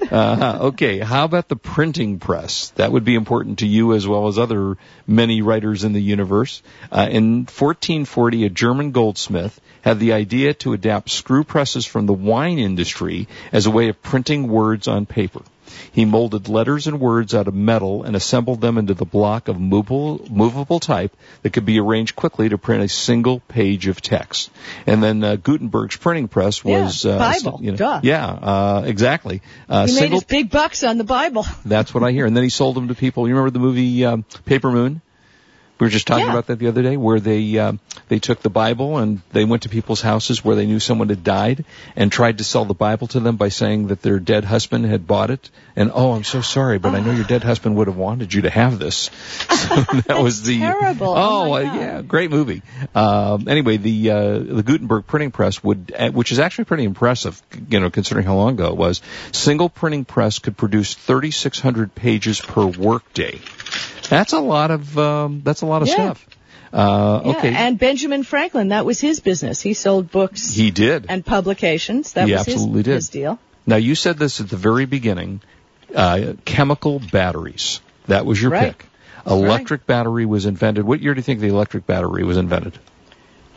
Uh-huh. 0.10 0.58
Okay, 0.68 1.00
how 1.00 1.26
about 1.26 1.50
the 1.50 1.56
printing 1.56 2.20
press? 2.20 2.70
That 2.76 2.92
would 2.92 3.04
be 3.04 3.16
important 3.16 3.60
to 3.60 3.68
you 3.68 3.94
as 3.94 4.08
well 4.08 4.28
as 4.28 4.38
other 4.40 4.78
many 5.06 5.42
writers 5.42 5.84
in 5.84 5.92
the 5.94 6.02
universe. 6.02 6.62
Uh, 6.92 7.08
in 7.10 7.40
1440, 7.42 8.46
a 8.46 8.50
German 8.50 8.92
goldsmith 8.92 9.60
had 9.82 10.00
the 10.00 10.14
idea 10.14 10.54
to 10.54 10.74
adapt 10.74 11.10
screw 11.10 11.44
presses 11.44 11.86
from 11.86 12.06
the 12.06 12.14
wine 12.14 12.60
industry 12.60 13.28
as 13.52 13.66
a 13.66 13.72
way 13.72 13.90
of 13.90 14.02
printing 14.02 14.31
words 14.40 14.88
on 14.88 15.06
paper. 15.06 15.42
He 15.94 16.04
molded 16.04 16.50
letters 16.50 16.88
and 16.88 17.00
words 17.00 17.34
out 17.34 17.48
of 17.48 17.54
metal 17.54 18.04
and 18.04 18.14
assembled 18.16 18.60
them 18.60 18.78
into 18.78 18.94
the 18.94 19.06
block 19.06 19.48
of 19.48 19.58
movable, 19.60 20.26
movable 20.30 20.80
type 20.82 21.16
that 21.44 21.54
could 21.54 21.66
be 21.66 21.80
arranged 21.80 22.16
quickly 22.16 22.50
to 22.50 22.58
print 22.58 22.84
a 22.84 22.90
single 22.90 23.40
page 23.40 23.88
of 23.88 24.02
text. 24.02 24.50
And 24.86 25.02
then 25.02 25.24
uh, 25.24 25.38
Gutenberg's 25.38 25.96
printing 25.96 26.28
press 26.28 26.64
Yeah, 26.66 26.84
was 26.84 27.06
uh, 27.06 27.18
Bible, 27.18 27.60
you 27.62 27.72
know, 27.72 27.78
duh. 27.78 28.02
yeah, 28.04 28.26
uh, 28.28 28.84
exactly. 28.86 29.42
Uh, 29.70 29.86
he 29.88 29.94
made 29.94 30.00
single 30.00 30.20
his 30.20 30.26
big 30.26 30.50
bucks 30.50 30.84
on 30.84 30.98
the 30.98 31.06
Bible. 31.06 31.46
that's 31.64 31.94
what 31.94 32.04
I 32.04 32.12
hear. 32.12 32.26
And 32.26 32.36
then 32.36 32.44
he 32.44 32.50
sold 32.50 32.76
them 32.76 32.90
to 32.90 32.96
people. 32.96 33.28
You 33.30 33.36
remember 33.36 33.52
the 33.52 33.60
movie 33.60 34.04
um, 34.06 34.24
Paper 34.46 34.72
Moon? 34.72 35.02
We 35.82 35.86
were 35.88 35.90
just 35.92 36.06
talking 36.06 36.26
Yeah. 36.26 36.32
about 36.34 36.46
that 36.48 36.60
the 36.60 36.68
other 36.68 36.84
day, 36.84 36.96
where 36.96 37.20
they 37.20 37.58
um, 37.58 37.80
they 38.08 38.20
took 38.20 38.44
the 38.44 38.52
Bible 38.52 39.00
and 39.00 39.20
they 39.32 39.46
went 39.46 39.64
to 39.64 39.70
people's 39.70 40.00
houses 40.00 40.46
where 40.46 40.56
they 40.56 40.68
knew 40.68 40.80
someone 40.80 41.10
had 41.10 41.24
died 41.24 41.66
and 41.96 42.12
tried 42.12 42.38
to 42.38 42.44
sell 42.44 42.66
the 42.66 42.76
Bible 42.76 43.08
to 43.08 43.20
them 43.20 43.36
by 43.36 43.50
saying 43.50 43.88
that 43.88 44.04
their 44.04 44.20
dead 44.20 44.46
husband 44.46 44.86
had 44.86 45.08
bought 45.08 45.32
it. 45.32 45.50
And 45.76 45.90
oh, 45.92 46.12
I'm 46.12 46.24
so 46.24 46.42
sorry, 46.42 46.78
but 46.78 46.94
I 46.94 47.00
know 47.00 47.12
your 47.12 47.24
dead 47.24 47.44
husband 47.44 47.78
would 47.78 47.88
have 47.88 47.98
wanted 47.98 48.32
you 48.32 48.44
to 48.44 48.52
have 48.52 48.78
this. 48.78 49.10
So 49.62 49.76
that 50.08 50.22
was 50.22 50.42
the 50.44 50.60
terrible. 50.60 51.10
Oh, 51.10 51.32
Oh, 51.32 51.54
uh, 51.56 51.60
yeah, 51.62 52.02
great 52.02 52.30
movie. 52.32 52.62
Um, 52.96 53.48
anyway, 53.48 53.78
the 53.78 54.12
uh, 54.12 54.40
the 54.40 54.64
Gutenberg 54.64 55.08
printing 55.08 55.32
press 55.32 55.64
would, 55.64 55.94
uh, 55.98 56.10
which 56.12 56.32
is 56.32 56.40
actually 56.40 56.66
pretty 56.66 56.84
impressive, 56.84 57.42
you 57.70 57.80
know, 57.80 57.90
considering 57.90 58.26
how 58.26 58.36
long 58.36 58.54
ago 58.54 58.68
it 58.68 58.78
was. 58.78 59.02
Single 59.32 59.70
printing 59.70 60.06
press 60.06 60.40
could 60.40 60.58
produce 60.58 60.94
3,600 60.96 61.94
pages 61.96 62.40
per 62.42 62.66
workday. 62.66 63.40
That's 64.10 64.34
a 64.34 64.40
lot 64.40 64.72
of 64.72 64.98
um, 64.98 65.42
that's 65.44 65.62
a 65.62 65.66
lot 65.66 65.82
of 65.82 65.88
Yeah. 65.88 65.94
stuff. 65.96 66.28
Uh, 66.74 67.22
Yeah, 67.26 67.32
okay, 67.38 67.54
and 67.54 67.78
Benjamin 67.78 68.24
Franklin, 68.24 68.70
that 68.70 68.86
was 68.86 69.00
his 69.02 69.20
business. 69.20 69.62
He 69.62 69.74
sold 69.74 70.10
books 70.10 70.54
he 70.54 70.72
did. 70.72 71.06
and 71.10 71.26
publications. 71.26 72.14
That 72.14 72.28
He 72.28 72.34
was 72.34 72.46
his, 72.46 72.56
absolutely 72.56 72.84
did. 72.84 72.94
his 72.96 73.10
deal. 73.10 73.40
Now 73.68 73.76
you 73.76 73.94
said 73.96 74.18
this 74.18 74.40
at 74.40 74.50
the 74.50 74.58
very 74.58 74.86
beginning. 74.86 75.42
Uh, 75.94 76.34
chemical 76.46 77.00
batteries. 77.12 77.82
That 78.08 78.26
was 78.26 78.42
your 78.42 78.52
Right. 78.52 78.78
pick. 78.78 78.86
Electric 79.28 79.86
battery 79.86 80.26
was 80.26 80.46
invented. 80.46 80.86
What 80.86 81.02
year 81.02 81.14
do 81.14 81.20
you 81.20 81.24
think 81.24 81.42
the 81.42 81.50
electric 81.50 81.86
battery 81.86 82.24
was 82.24 82.38
invented? 82.38 82.80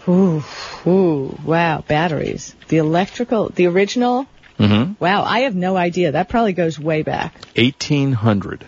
Ooh, 0.09 0.43
ooh, 0.87 1.39
wow, 1.45 1.83
batteries. 1.87 2.55
The 2.69 2.79
electrical, 2.79 3.49
the 3.49 3.67
original. 3.69 4.27
Mm-hmm. 4.59 4.93
Wow, 4.99 5.23
I 5.25 5.41
have 5.41 5.55
no 5.55 5.77
idea. 5.77 6.13
That 6.13 6.29
probably 6.29 6.53
goes 6.53 6.79
way 6.79 7.03
back. 7.03 7.35
1800. 7.57 8.67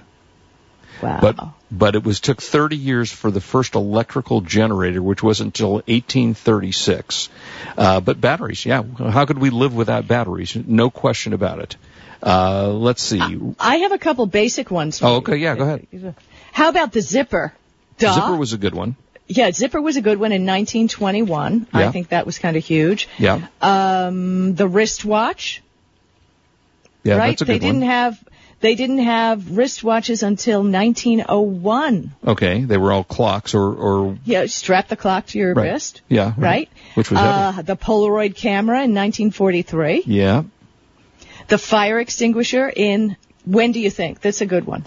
Wow. 1.03 1.19
But 1.21 1.37
but 1.71 1.95
it 1.97 2.05
was 2.05 2.21
took 2.21 2.41
30 2.41 2.77
years 2.77 3.11
for 3.13 3.31
the 3.31 3.41
first 3.41 3.75
electrical 3.75 4.41
generator, 4.41 5.03
which 5.03 5.23
wasn't 5.23 5.49
until 5.49 5.73
1836. 5.75 7.29
Uh, 7.77 8.01
but 8.01 8.21
batteries, 8.21 8.65
yeah. 8.65 8.83
How 8.83 9.25
could 9.27 9.39
we 9.39 9.51
live 9.51 9.75
without 9.75 10.07
batteries? 10.09 10.55
No 10.57 10.91
question 10.91 11.33
about 11.33 11.59
it. 11.61 11.77
Uh, 12.23 12.69
let's 12.69 13.03
see. 13.03 13.21
I 13.61 13.77
have 13.77 13.93
a 13.93 13.99
couple 13.99 14.27
basic 14.27 14.71
ones. 14.71 14.99
for 14.99 15.07
Oh, 15.07 15.15
okay, 15.17 15.37
yeah, 15.37 15.55
go 15.55 15.65
ahead. 15.65 16.15
How 16.53 16.69
about 16.71 16.93
the 16.93 17.01
zipper? 17.03 17.53
Duh. 17.99 18.13
Zipper 18.15 18.37
was 18.37 18.53
a 18.53 18.59
good 18.59 18.75
one. 18.75 18.97
yeah, 19.29 19.51
zipper 19.51 19.81
was 19.81 19.97
a 19.97 20.01
good 20.01 20.19
one 20.19 20.33
in 20.33 20.43
1921. 20.47 21.67
Yeah. 21.75 21.89
I 21.89 21.91
think 21.93 22.09
that 22.09 22.25
was 22.27 22.39
kind 22.39 22.57
of 22.57 22.65
huge. 22.65 23.09
Yeah, 23.19 23.47
Um, 23.61 24.55
the 24.55 24.67
wristwatch, 24.69 25.63
yeah, 27.03 27.17
right? 27.17 27.31
that's 27.31 27.43
a 27.43 27.45
they 27.45 27.59
didn't 27.59 27.81
one. 27.81 27.89
have 27.91 28.19
they 28.61 28.75
didn't 28.75 28.99
have 29.01 29.40
wristwatches 29.42 30.23
until 30.27 30.62
1901. 30.62 32.12
Okay, 32.27 32.64
they 32.64 32.77
were 32.77 32.92
all 32.92 33.05
clocks 33.05 33.55
or 33.55 33.75
or 33.75 34.19
Yeah, 34.25 34.47
strap 34.47 34.88
the 34.88 34.97
clock 34.97 35.27
to 35.27 35.38
your 35.38 35.55
Right. 35.55 35.73
wrist. 35.73 36.01
yeah, 36.09 36.33
Right? 36.37 36.69
Which 36.95 37.11
was 37.11 37.21
uh, 37.21 37.62
the 37.62 37.77
Polaroid 37.77 38.35
camera 38.35 38.77
in 38.85 38.95
1943. 38.95 40.03
Yeah, 40.07 40.45
The 41.49 41.59
fire 41.59 41.99
extinguisher 42.01 42.69
in 42.75 43.16
when 43.45 43.73
do 43.73 43.81
you 43.81 43.90
think? 43.90 44.21
That's 44.21 44.40
a 44.40 44.47
good 44.47 44.66
one. 44.66 44.85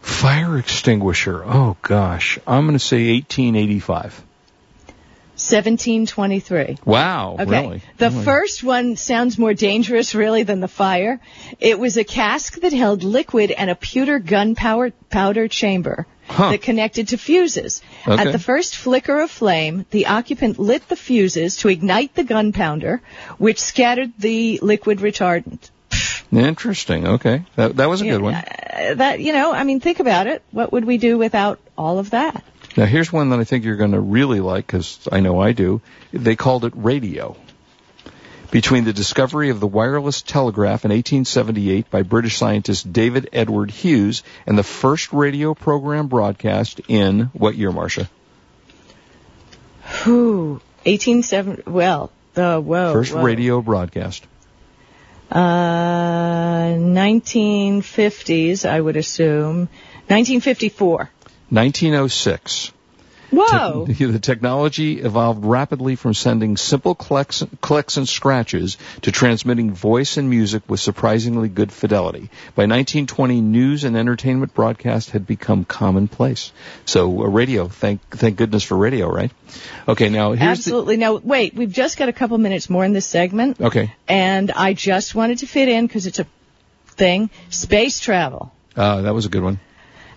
fire 0.00 0.56
extinguisher. 0.58 1.44
Oh 1.44 1.76
gosh, 1.82 2.38
I'm 2.46 2.64
going 2.66 2.78
to 2.78 2.84
say 2.84 3.12
1885. 3.12 4.24
1723. 5.40 6.78
Wow, 6.84 7.36
Okay. 7.38 7.44
really? 7.62 7.82
The 7.96 8.10
Really? 8.10 8.24
first 8.24 8.62
one 8.64 8.96
sounds 8.96 9.38
more 9.38 9.54
dangerous 9.54 10.14
really 10.14 10.42
than 10.42 10.60
the 10.60 10.68
fire. 10.68 11.20
It 11.60 11.78
was 11.78 11.96
a 11.96 12.04
cask 12.04 12.60
that 12.60 12.72
held 12.72 13.02
liquid 13.04 13.50
and 13.50 13.70
a 13.70 13.74
pewter 13.74 14.18
gunpowder 14.18 14.92
powder 15.10 15.48
chamber 15.48 16.06
Huh. 16.28 16.50
that 16.50 16.60
connected 16.62 17.08
to 17.08 17.16
fuses. 17.18 17.80
Okay. 18.06 18.22
At 18.22 18.32
the 18.32 18.38
first 18.38 18.76
flicker 18.76 19.18
of 19.20 19.30
flame, 19.30 19.86
the 19.90 20.06
occupant 20.08 20.58
lit 20.58 20.86
the 20.88 20.96
fuses 20.96 21.56
to 21.58 21.68
ignite 21.68 22.14
the 22.14 22.24
gunpowder, 22.24 23.00
which 23.38 23.58
scattered 23.58 24.12
the 24.18 24.58
liquid 24.60 24.98
retardant. 24.98 25.70
Interesting. 26.30 27.06
Okay, 27.06 27.44
that 27.56 27.76
that 27.76 27.88
was 27.88 28.02
a 28.02 28.04
good 28.04 28.20
one. 28.20 28.34
Uh, 28.34 28.94
that 28.96 29.20
you 29.20 29.32
know, 29.32 29.52
I 29.54 29.64
mean, 29.64 29.80
think 29.80 29.98
about 30.00 30.26
it. 30.26 30.42
What 30.50 30.72
would 30.72 30.84
we 30.84 30.98
do 30.98 31.16
without 31.16 31.58
all 31.78 31.98
of 31.98 32.10
that? 32.10 32.44
Now 32.76 32.84
here's 32.86 33.12
one 33.12 33.30
that 33.30 33.40
I 33.40 33.44
think 33.44 33.64
you're 33.64 33.76
going 33.76 33.92
to 33.92 34.00
really 34.00 34.40
like 34.40 34.66
because 34.66 35.08
I 35.10 35.20
know 35.20 35.40
I 35.40 35.52
do. 35.52 35.80
They 36.12 36.36
called 36.36 36.64
it 36.64 36.72
radio. 36.76 37.36
Between 38.50 38.84
the 38.84 38.94
discovery 38.94 39.50
of 39.50 39.60
the 39.60 39.66
wireless 39.66 40.22
telegraph 40.22 40.86
in 40.86 40.90
1878 40.90 41.90
by 41.90 42.02
British 42.02 42.38
scientist 42.38 42.90
David 42.90 43.28
Edward 43.32 43.70
Hughes 43.70 44.22
and 44.46 44.56
the 44.56 44.62
first 44.62 45.12
radio 45.12 45.52
program 45.52 46.08
broadcast 46.08 46.80
in 46.88 47.24
what 47.34 47.56
year, 47.56 47.70
Marcia? 47.72 48.08
Whew. 50.04 50.62
1870. 50.84 51.62
Well, 51.66 52.10
the 52.34 52.58
whoa. 52.60 52.92
First 52.94 53.12
whoa. 53.12 53.22
radio 53.22 53.60
broadcast. 53.60 54.26
Uh, 55.30 56.72
1950s, 56.78 58.66
I 58.68 58.80
would 58.80 58.96
assume. 58.96 59.68
1954. 60.08 61.10
1906. 61.50 62.72
Whoa. 63.30 63.86
Te- 63.86 63.92
the 64.06 64.18
technology 64.18 65.00
evolved 65.00 65.44
rapidly 65.44 65.96
from 65.96 66.14
sending 66.14 66.56
simple 66.56 66.94
clicks, 66.94 67.42
clicks 67.60 67.96
and 67.96 68.08
scratches 68.08 68.78
to 69.02 69.12
transmitting 69.12 69.72
voice 69.72 70.16
and 70.16 70.30
music 70.30 70.62
with 70.68 70.80
surprisingly 70.80 71.48
good 71.48 71.70
fidelity. 71.70 72.30
By 72.54 72.64
1920, 72.64 73.40
news 73.40 73.84
and 73.84 73.96
entertainment 73.96 74.54
broadcast 74.54 75.10
had 75.10 75.26
become 75.26 75.64
commonplace. 75.64 76.52
So, 76.86 77.22
uh, 77.22 77.26
radio, 77.26 77.68
thank 77.68 78.00
thank 78.10 78.36
goodness 78.36 78.62
for 78.62 78.76
radio, 78.76 79.12
right? 79.12 79.30
Okay, 79.86 80.08
now 80.08 80.32
here's 80.32 80.58
Absolutely. 80.58 80.96
Now, 80.96 81.16
wait, 81.16 81.54
we've 81.54 81.72
just 81.72 81.98
got 81.98 82.08
a 82.08 82.12
couple 82.12 82.38
minutes 82.38 82.70
more 82.70 82.84
in 82.84 82.92
this 82.92 83.06
segment, 83.06 83.60
okay. 83.60 83.94
and 84.06 84.50
I 84.50 84.72
just 84.72 85.14
wanted 85.14 85.38
to 85.38 85.46
fit 85.46 85.68
in 85.68 85.86
because 85.86 86.06
it's 86.06 86.18
a 86.18 86.26
thing. 86.86 87.30
Space 87.50 88.00
travel. 88.00 88.52
Uh, 88.74 89.02
that 89.02 89.14
was 89.14 89.26
a 89.26 89.28
good 89.28 89.42
one. 89.42 89.60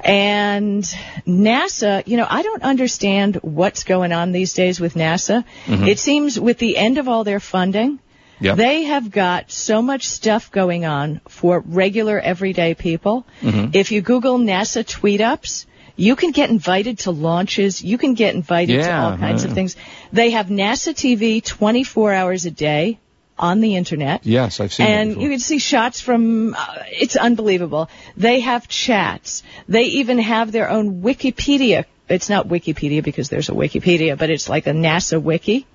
And 0.03 0.83
NASA, 1.27 2.05
you 2.07 2.17
know, 2.17 2.27
I 2.29 2.41
don't 2.41 2.63
understand 2.63 3.35
what's 3.41 3.83
going 3.83 4.11
on 4.11 4.31
these 4.31 4.53
days 4.53 4.79
with 4.79 4.95
NASA. 4.95 5.45
Mm-hmm. 5.65 5.83
It 5.85 5.99
seems 5.99 6.39
with 6.39 6.57
the 6.57 6.77
end 6.77 6.97
of 6.97 7.07
all 7.07 7.23
their 7.23 7.39
funding, 7.39 7.99
they 8.39 8.83
have 8.83 9.11
got 9.11 9.51
so 9.51 9.81
much 9.81 10.07
stuff 10.07 10.51
going 10.51 10.85
on 10.85 11.21
for 11.27 11.59
regular 11.59 12.19
everyday 12.19 12.73
people. 12.73 13.25
Mm-hmm. 13.41 13.71
If 13.73 13.91
you 13.91 14.01
Google 14.01 14.39
NASA 14.39 14.85
tweet 14.85 15.21
ups, 15.21 15.67
you 15.95 16.15
can 16.15 16.31
get 16.31 16.49
invited 16.49 16.99
to 16.99 17.11
launches. 17.11 17.83
You 17.83 17.97
can 17.99 18.15
get 18.15 18.33
invited 18.33 18.81
to 18.81 18.93
all 18.93 19.17
kinds 19.17 19.43
of 19.43 19.53
things. 19.53 19.75
They 20.11 20.31
have 20.31 20.47
NASA 20.47 20.93
TV 20.93 21.43
24 21.43 22.13
hours 22.13 22.45
a 22.45 22.51
day 22.51 22.99
on 23.41 23.60
the 23.60 23.75
internet. 23.75 24.25
Yes, 24.25 24.60
I've 24.60 24.71
seen 24.71 24.86
that 24.86 24.91
And 24.91 25.21
you 25.21 25.30
can 25.30 25.39
see 25.39 25.58
shots 25.58 25.99
from, 25.99 26.54
uh, 26.54 26.84
it's 26.88 27.15
unbelievable. 27.15 27.89
They 28.15 28.39
have 28.41 28.67
chats. 28.67 29.43
They 29.67 29.84
even 30.01 30.19
have 30.19 30.51
their 30.51 30.69
own 30.69 31.01
Wikipedia. 31.01 31.86
It's 32.08 32.30
not 32.30 32.47
Wikipedia 32.47 33.04
because 33.04 33.30
there's 33.30 33.49
a 33.49 33.54
Wikipedia, 33.54 34.17
but 34.17 34.30
it's 34.30 34.47
like 34.47 34.67
a 34.67 34.71
NASA 34.71 35.21
wiki. 35.21 35.65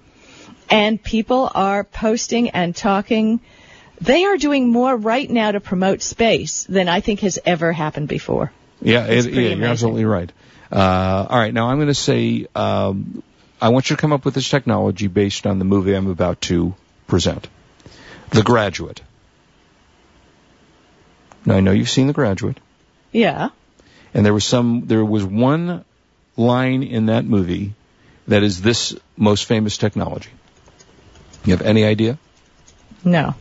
And 0.70 1.02
people 1.02 1.50
are 1.54 1.84
posting 1.84 2.50
and 2.50 2.74
talking. 2.74 3.40
They 4.00 4.24
are 4.24 4.36
doing 4.36 4.68
more 4.68 4.96
right 4.96 5.28
now 5.28 5.52
to 5.52 5.60
promote 5.60 6.02
space 6.02 6.64
than 6.64 6.88
I 6.88 7.00
think 7.00 7.20
has 7.20 7.38
ever 7.44 7.72
happened 7.72 8.08
before. 8.08 8.52
Yeah, 8.80 9.06
it, 9.06 9.26
yeah 9.26 9.54
you're 9.54 9.66
absolutely 9.66 10.04
right. 10.04 10.30
Uh, 10.70 11.26
all 11.30 11.38
right, 11.38 11.54
now 11.54 11.68
I'm 11.68 11.78
going 11.78 11.88
to 11.88 11.94
say 11.94 12.46
um, 12.54 13.22
I 13.60 13.70
want 13.70 13.88
you 13.88 13.96
to 13.96 14.00
come 14.00 14.12
up 14.12 14.24
with 14.24 14.34
this 14.34 14.48
technology 14.48 15.06
based 15.06 15.46
on 15.46 15.58
the 15.58 15.64
movie 15.64 15.94
I'm 15.94 16.08
about 16.08 16.40
to 16.42 16.74
present, 17.06 17.48
The 18.30 18.42
Graduate. 18.42 19.02
Now 21.44 21.56
I 21.56 21.60
know 21.60 21.70
you've 21.72 21.90
seen 21.90 22.06
The 22.08 22.12
Graduate, 22.12 22.58
Yeah. 23.12 23.50
and 24.12 24.26
there 24.26 24.34
was 24.34 24.44
some, 24.44 24.82
there 24.86 25.04
was 25.04 25.24
one 25.24 25.84
line 26.36 26.82
in 26.82 27.06
that 27.06 27.24
movie 27.24 27.74
that 28.28 28.42
is 28.42 28.60
this 28.60 28.94
most 29.16 29.44
famous 29.44 29.76
technology. 29.78 30.30
You 31.44 31.52
have 31.52 31.62
any 31.62 31.84
idea? 31.84 32.18
No. 33.04 33.34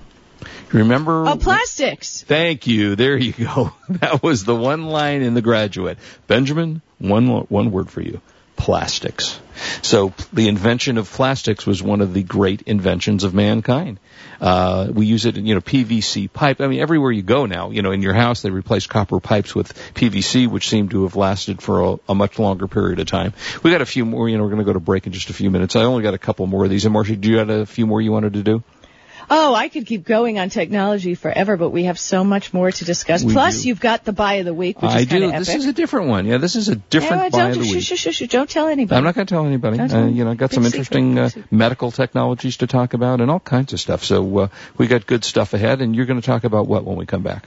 You 0.71 0.79
remember? 0.79 1.25
Oh, 1.27 1.37
plastics. 1.37 2.21
Thank 2.21 2.67
you. 2.67 2.95
There 2.95 3.17
you 3.17 3.31
go. 3.33 3.73
That 3.89 4.21
was 4.21 4.43
the 4.43 4.55
one 4.55 4.85
line 4.85 5.21
in 5.23 5.33
The 5.33 5.41
Graduate. 5.41 5.97
Benjamin, 6.27 6.81
one 6.99 7.27
one 7.27 7.71
word 7.71 7.89
for 7.89 8.01
you. 8.01 8.21
Plastics. 8.55 9.39
So 9.81 10.13
the 10.33 10.47
invention 10.47 10.97
of 10.97 11.09
plastics 11.09 11.65
was 11.65 11.81
one 11.81 12.01
of 12.01 12.13
the 12.13 12.23
great 12.23 12.63
inventions 12.63 13.23
of 13.23 13.33
mankind. 13.33 13.99
Uh, 14.41 14.89
we 14.93 15.05
use 15.05 15.25
it 15.25 15.37
in, 15.37 15.45
you 15.45 15.55
know, 15.55 15.61
PVC 15.61 16.31
pipe. 16.31 16.59
I 16.59 16.67
mean, 16.67 16.79
everywhere 16.79 17.11
you 17.11 17.21
go 17.21 17.45
now, 17.45 17.69
you 17.71 17.81
know, 17.81 17.91
in 17.91 18.01
your 18.01 18.13
house, 18.13 18.41
they 18.41 18.49
replace 18.49 18.85
copper 18.85 19.19
pipes 19.19 19.55
with 19.55 19.73
PVC, 19.93 20.47
which 20.47 20.69
seem 20.69 20.89
to 20.89 21.03
have 21.03 21.15
lasted 21.15 21.61
for 21.61 21.81
a, 21.81 21.99
a 22.09 22.15
much 22.15 22.37
longer 22.37 22.67
period 22.67 22.99
of 22.99 23.07
time. 23.07 23.33
We 23.63 23.71
got 23.71 23.81
a 23.81 23.85
few 23.85 24.05
more, 24.05 24.27
you 24.27 24.37
know, 24.37 24.43
we're 24.43 24.49
going 24.49 24.59
to 24.59 24.65
go 24.65 24.73
to 24.73 24.79
break 24.79 25.07
in 25.07 25.13
just 25.13 25.29
a 25.29 25.33
few 25.33 25.49
minutes. 25.49 25.75
I 25.75 25.83
only 25.83 26.03
got 26.03 26.13
a 26.13 26.19
couple 26.19 26.45
more 26.47 26.65
of 26.65 26.69
these. 26.69 26.85
And 26.85 26.93
Marcia, 26.93 27.15
do 27.15 27.29
you 27.29 27.37
have 27.37 27.49
a 27.49 27.65
few 27.65 27.85
more 27.85 28.01
you 28.01 28.11
wanted 28.11 28.33
to 28.33 28.43
do? 28.43 28.63
Oh, 29.29 29.53
I 29.55 29.69
could 29.69 29.85
keep 29.85 30.03
going 30.03 30.39
on 30.39 30.49
technology 30.49 31.15
forever, 31.15 31.57
but 31.57 31.69
we 31.69 31.85
have 31.85 31.99
so 31.99 32.23
much 32.23 32.53
more 32.53 32.71
to 32.71 32.85
discuss. 32.85 33.23
We 33.23 33.33
Plus, 33.33 33.61
do. 33.63 33.69
you've 33.69 33.79
got 33.79 34.03
the 34.05 34.13
buy 34.13 34.35
of 34.35 34.45
the 34.45 34.53
week, 34.53 34.81
which 34.81 34.91
I 34.91 34.99
is 34.99 35.07
do. 35.07 35.31
This 35.31 35.55
is 35.55 35.65
a 35.65 35.73
different 35.73 36.07
one. 36.09 36.25
Yeah, 36.25 36.37
this 36.37 36.55
is 36.55 36.69
a 36.69 36.75
different 36.75 37.23
Yeah, 37.23 37.29
buy 37.29 37.49
of 37.49 37.57
the 37.57 37.65
shh, 37.65 37.73
week. 37.73 37.83
shh, 37.83 37.93
shh, 37.97 38.15
shh, 38.15 38.27
don't 38.29 38.49
tell 38.49 38.67
anybody. 38.67 38.97
I'm 38.97 39.03
not 39.03 39.15
going 39.15 39.27
to 39.27 39.33
tell 39.33 39.45
anybody. 39.45 39.77
Don't 39.77 39.89
tell 39.89 40.03
Uh, 40.03 40.07
you 40.07 40.23
know, 40.25 40.31
I 40.31 40.35
got 40.35 40.49
Big 40.51 40.55
some 40.55 40.65
interesting 40.65 41.17
uh, 41.17 41.29
medical 41.51 41.91
technologies 41.91 42.57
to 42.57 42.67
talk 42.67 42.93
about 42.93 43.21
and 43.21 43.31
all 43.31 43.39
kinds 43.39 43.73
of 43.73 43.79
stuff. 43.79 44.03
So 44.03 44.37
uh, 44.39 44.47
we 44.77 44.87
got 44.87 45.07
good 45.07 45.23
stuff 45.23 45.53
ahead, 45.53 45.81
and 45.81 45.95
you're 45.95 46.05
going 46.05 46.21
to 46.21 46.25
talk 46.25 46.43
about 46.43 46.67
what 46.67 46.83
when 46.83 46.97
we 46.97 47.05
come 47.05 47.23
back? 47.23 47.45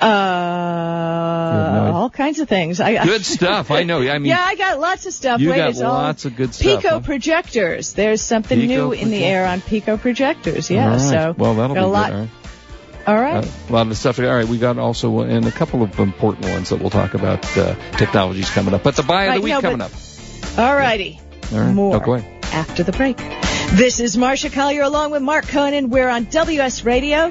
Uh, 0.00 0.06
idea. 0.06 1.92
all 1.92 2.10
kinds 2.10 2.38
of 2.40 2.48
things. 2.48 2.80
I, 2.80 3.04
Good 3.04 3.24
stuff. 3.24 3.70
I 3.70 3.82
know. 3.84 4.00
I 4.00 4.18
mean, 4.18 4.26
yeah, 4.30 4.40
I 4.44 4.54
got 4.56 4.78
lots 4.78 5.06
of 5.06 5.12
stuff. 5.12 5.40
you 5.40 5.50
Wait, 5.50 5.56
got 5.56 5.70
it's 5.70 5.80
all 5.80 5.92
lots 5.94 6.24
of 6.24 6.36
good 6.36 6.54
stuff. 6.54 6.82
Pico 6.82 6.94
huh? 6.96 7.00
projectors. 7.00 7.92
There's 7.94 8.20
something 8.20 8.58
Pico 8.60 8.88
new 8.88 8.92
in 8.92 9.10
the 9.10 9.24
air 9.24 9.46
on 9.46 9.60
Pico 9.60 9.96
projectors. 9.96 10.70
Yeah, 10.70 10.84
All 10.86 10.90
right. 10.92 11.00
so 11.00 11.34
well, 11.36 11.54
that'll 11.54 11.74
be 11.74 11.80
a 11.80 11.86
lot. 11.86 12.10
good. 12.10 12.14
All 13.06 13.14
right. 13.14 13.34
All 13.34 13.40
right. 13.40 13.44
Uh, 13.44 13.48
a 13.68 13.72
lot 13.72 13.86
of 13.86 13.96
stuff. 13.96 14.18
All 14.18 14.24
right, 14.26 14.46
we 14.48 14.58
got 14.58 14.78
also 14.78 15.20
and 15.20 15.46
a 15.46 15.52
couple 15.52 15.82
of 15.82 15.98
important 15.98 16.46
ones 16.46 16.70
that 16.70 16.80
we'll 16.80 16.90
talk 16.90 17.14
about 17.14 17.44
uh, 17.56 17.74
technologies 17.92 18.50
coming 18.50 18.74
up. 18.74 18.82
But 18.82 18.96
the 18.96 19.02
buy 19.04 19.24
of 19.24 19.28
Right, 19.30 19.34
the 19.36 19.42
week 19.44 19.50
no, 19.52 19.60
but- 19.60 19.70
coming 19.70 19.80
up. 19.82 19.92
all 20.58 20.74
righty. 20.76 21.20
All 21.52 21.60
right. 21.60 21.72
More 21.72 21.92
No, 21.94 22.00
go 22.00 22.14
ahead. 22.14 22.44
after 22.52 22.82
the 22.82 22.92
break. 22.92 23.16
This 23.72 24.00
is 24.00 24.16
Marcia 24.16 24.50
Collier 24.50 24.82
along 24.82 25.10
with 25.12 25.22
Mark 25.22 25.46
Cohen. 25.46 25.90
We're 25.90 26.08
on 26.08 26.24
WS 26.24 26.84
Radio, 26.84 27.30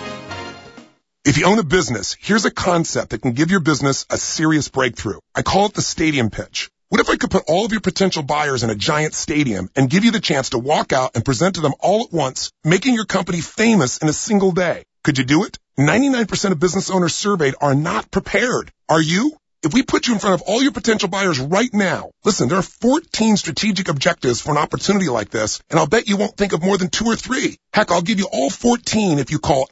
If 1.23 1.37
you 1.37 1.45
own 1.45 1.59
a 1.59 1.63
business, 1.63 2.17
here's 2.19 2.45
a 2.45 2.51
concept 2.51 3.11
that 3.11 3.21
can 3.21 3.33
give 3.33 3.51
your 3.51 3.59
business 3.59 4.07
a 4.09 4.17
serious 4.17 4.69
breakthrough. 4.69 5.19
I 5.35 5.43
call 5.43 5.67
it 5.67 5.75
the 5.75 5.83
stadium 5.83 6.31
pitch. 6.31 6.71
What 6.89 6.99
if 6.99 7.11
I 7.11 7.15
could 7.15 7.29
put 7.29 7.43
all 7.47 7.63
of 7.63 7.71
your 7.71 7.79
potential 7.79 8.23
buyers 8.23 8.63
in 8.63 8.71
a 8.71 8.75
giant 8.75 9.13
stadium 9.13 9.69
and 9.75 9.87
give 9.87 10.03
you 10.03 10.09
the 10.09 10.19
chance 10.19 10.49
to 10.49 10.57
walk 10.57 10.93
out 10.93 11.11
and 11.13 11.23
present 11.23 11.55
to 11.55 11.61
them 11.61 11.75
all 11.79 12.01
at 12.01 12.11
once, 12.11 12.51
making 12.63 12.95
your 12.95 13.05
company 13.05 13.39
famous 13.39 13.99
in 13.99 14.09
a 14.09 14.13
single 14.13 14.51
day? 14.51 14.83
Could 15.03 15.19
you 15.19 15.23
do 15.23 15.43
it? 15.43 15.59
99% 15.77 16.53
of 16.53 16.59
business 16.59 16.89
owners 16.89 17.13
surveyed 17.13 17.53
are 17.61 17.75
not 17.75 18.09
prepared. 18.09 18.71
Are 18.89 19.01
you? 19.01 19.37
If 19.61 19.75
we 19.75 19.83
put 19.83 20.07
you 20.07 20.15
in 20.15 20.19
front 20.19 20.41
of 20.41 20.47
all 20.47 20.63
your 20.63 20.71
potential 20.71 21.07
buyers 21.07 21.39
right 21.39 21.71
now, 21.71 22.09
listen, 22.25 22.49
there 22.49 22.57
are 22.57 22.63
14 22.63 23.37
strategic 23.37 23.89
objectives 23.89 24.41
for 24.41 24.49
an 24.49 24.57
opportunity 24.57 25.07
like 25.07 25.29
this, 25.29 25.61
and 25.69 25.79
I'll 25.79 25.85
bet 25.85 26.09
you 26.09 26.17
won't 26.17 26.35
think 26.35 26.53
of 26.53 26.63
more 26.63 26.79
than 26.79 26.89
two 26.89 27.05
or 27.05 27.15
three. 27.15 27.57
Heck, 27.71 27.91
I'll 27.91 28.01
give 28.01 28.17
you 28.17 28.27
all 28.31 28.49
14 28.49 29.19
if 29.19 29.29
you 29.29 29.37
call 29.37 29.69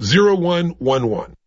800-833-0111. 0.00 1.37